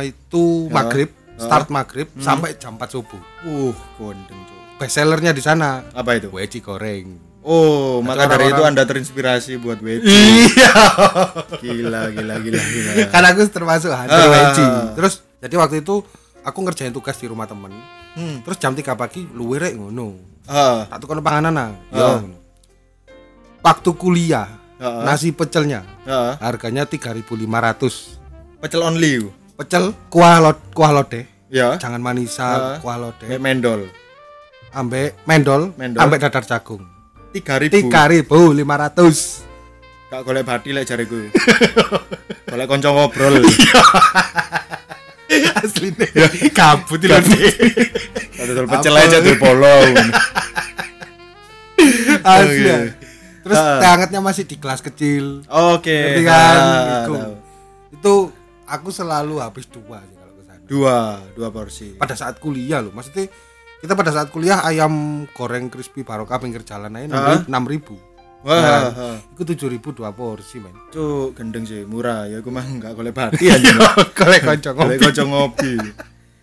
itu 0.01 0.65
Ya. 0.65 0.73
maghrib, 0.73 1.09
start 1.35 1.67
maghrib 1.67 2.07
sampai 2.17 2.55
jam 2.55 2.75
4 2.75 2.85
subuh. 2.89 3.21
uh, 3.43 3.73
kondeng 3.95 4.41
Cuk. 4.43 4.59
Best 4.75 4.93
sellernya 4.93 5.31
di 5.31 5.39
sana 5.39 5.85
Apa 5.91 6.15
itu? 6.15 6.29
weci 6.29 6.57
goreng. 6.57 7.17
Oh, 7.43 7.99
maka 7.99 8.23
dari 8.25 8.47
itu 8.47 8.55
orang-orang- 8.55 8.71
Anda 8.73 8.83
terinspirasi 8.85 9.59
buat 9.59 9.77
weci. 9.77 10.07
Iya. 10.07 10.71
Gila, 11.59 12.01
gila, 12.09 12.35
gila, 12.39 12.61
gila. 12.61 12.91
Karena 13.09 13.27
aku 13.29 13.43
termasuk 13.47 13.91
hunter 13.91 14.15
Ah. 14.15 14.31
weci. 14.31 14.65
Terus 14.93 15.13
jadi 15.37 15.55
waktu 15.57 15.75
itu 15.79 15.99
aku 16.39 16.59
ngerjain 16.61 16.89
tugas 16.89 17.15
di 17.15 17.27
rumah 17.27 17.43
temen. 17.43 17.75
Hmm. 18.15 18.39
Terus 18.41 18.57
jam 18.57 18.71
3 18.71 18.95
pagi 18.95 19.27
luwere 19.27 19.73
ngono. 19.73 20.15
Ah, 20.43 20.87
Tak 20.87 20.99
tukar 20.99 21.19
panganan 21.19 21.51
nah. 21.51 21.69
Ah. 21.89 22.23
Yo. 22.23 22.39
Waktu 23.59 23.89
kuliah 23.93 24.47
ah, 24.77 25.03
nasi 25.03 25.31
pecelnya 25.31 25.83
ah. 26.03 26.35
harganya 26.39 26.83
3.500. 26.83 28.59
Pecel 28.59 28.81
only. 28.81 29.27
Pecel 29.53 29.93
kuah 30.09 30.41
lot 30.41 30.57
kuah 30.73 30.89
lodeh, 30.91 31.25
Ya. 31.47 31.77
jangan 31.77 32.01
manisa, 32.01 32.47
Ah. 32.47 32.77
kuah 32.81 32.97
lodeh, 32.97 33.29
Kayak 33.29 33.37
mendol. 33.39 33.81
ambek 34.71 35.13
mendol, 35.23 35.69
Mendol. 35.77 36.01
ambek 36.01 36.19
dadar 36.19 36.41
jagung. 36.43 36.81
3000. 37.33 37.89
3.500. 37.89 39.45
Kak 40.09 40.21
golek 40.21 40.41
bathi 40.43 40.69
lek 40.71 40.85
jariku. 40.85 41.17
golek 42.49 42.67
kanca 42.67 42.89
ngobrol. 42.89 43.41
Asline 45.55 46.05
kabut 46.51 47.01
iki. 47.01 47.41
Dodol 48.37 48.67
pecel 48.67 48.93
aja 48.95 49.17
tuh 49.17 49.33
polo. 49.35 49.73
Asli. 52.23 52.69
Oke. 52.69 52.75
Terus 53.43 53.57
Ah. 53.57 53.79
teh 53.81 53.87
hangatnya 53.87 54.19
masih 54.19 54.45
di 54.45 54.55
gelas 54.55 54.79
kecil. 54.79 55.41
Oke. 55.45 55.89
Ngerti 55.89 56.21
kan? 56.23 56.57
ah, 56.57 57.33
Itu. 57.91 58.29
Aku 58.73 58.89
selalu 58.89 59.37
habis 59.37 59.65
dua 59.65 60.01
sih 60.01 60.15
kalau 60.15 60.33
ke 60.33 60.41
sana. 60.43 60.61
Dua, 60.65 60.95
dua 61.31 61.47
porsi. 61.49 61.93
Pada 61.93 62.13
saat 62.13 62.37
kuliah 62.37 62.81
loh, 62.81 62.89
maksudnya 62.89 63.29
kita 63.79 63.93
pada 63.93 64.09
saat 64.09 64.27
kuliah 64.27 64.59
ayam 64.63 65.23
goreng 65.29 65.67
crispy 65.67 66.01
barokah 66.01 66.37
pinggir 66.37 66.61
jalan 66.63 66.93
aja 66.95 67.43
enam 67.45 67.63
ribu. 67.63 67.95
Wah, 68.43 68.59
Nah, 68.59 68.83
ah. 68.91 69.17
Itu 69.31 69.41
tujuh 69.45 69.71
ribu 69.71 69.95
dua 69.95 70.11
porsi 70.11 70.59
men. 70.59 70.75
Cuk, 70.91 71.31
gendeng 71.31 71.63
sih, 71.63 71.87
murah. 71.87 72.27
Ya 72.27 72.43
aku 72.43 72.51
mah 72.51 72.63
enggak 72.63 72.91
golek 72.91 73.15
bathi 73.15 73.47
aja. 73.47 73.71
Golek 74.19 74.41
kanca 74.43 74.69
Golek 74.75 74.99
ngopi. 74.99 75.03
kanca 75.07 75.23
ngopi. 75.23 75.73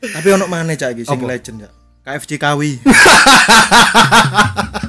Tapi 0.00 0.28
ono 0.32 0.48
maneh 0.48 0.80
cak 0.80 0.96
iki 0.96 1.04
sing 1.04 1.20
legend 1.20 1.68
ya. 1.68 1.70
KFC 2.00 2.40
Kawi. 2.40 2.80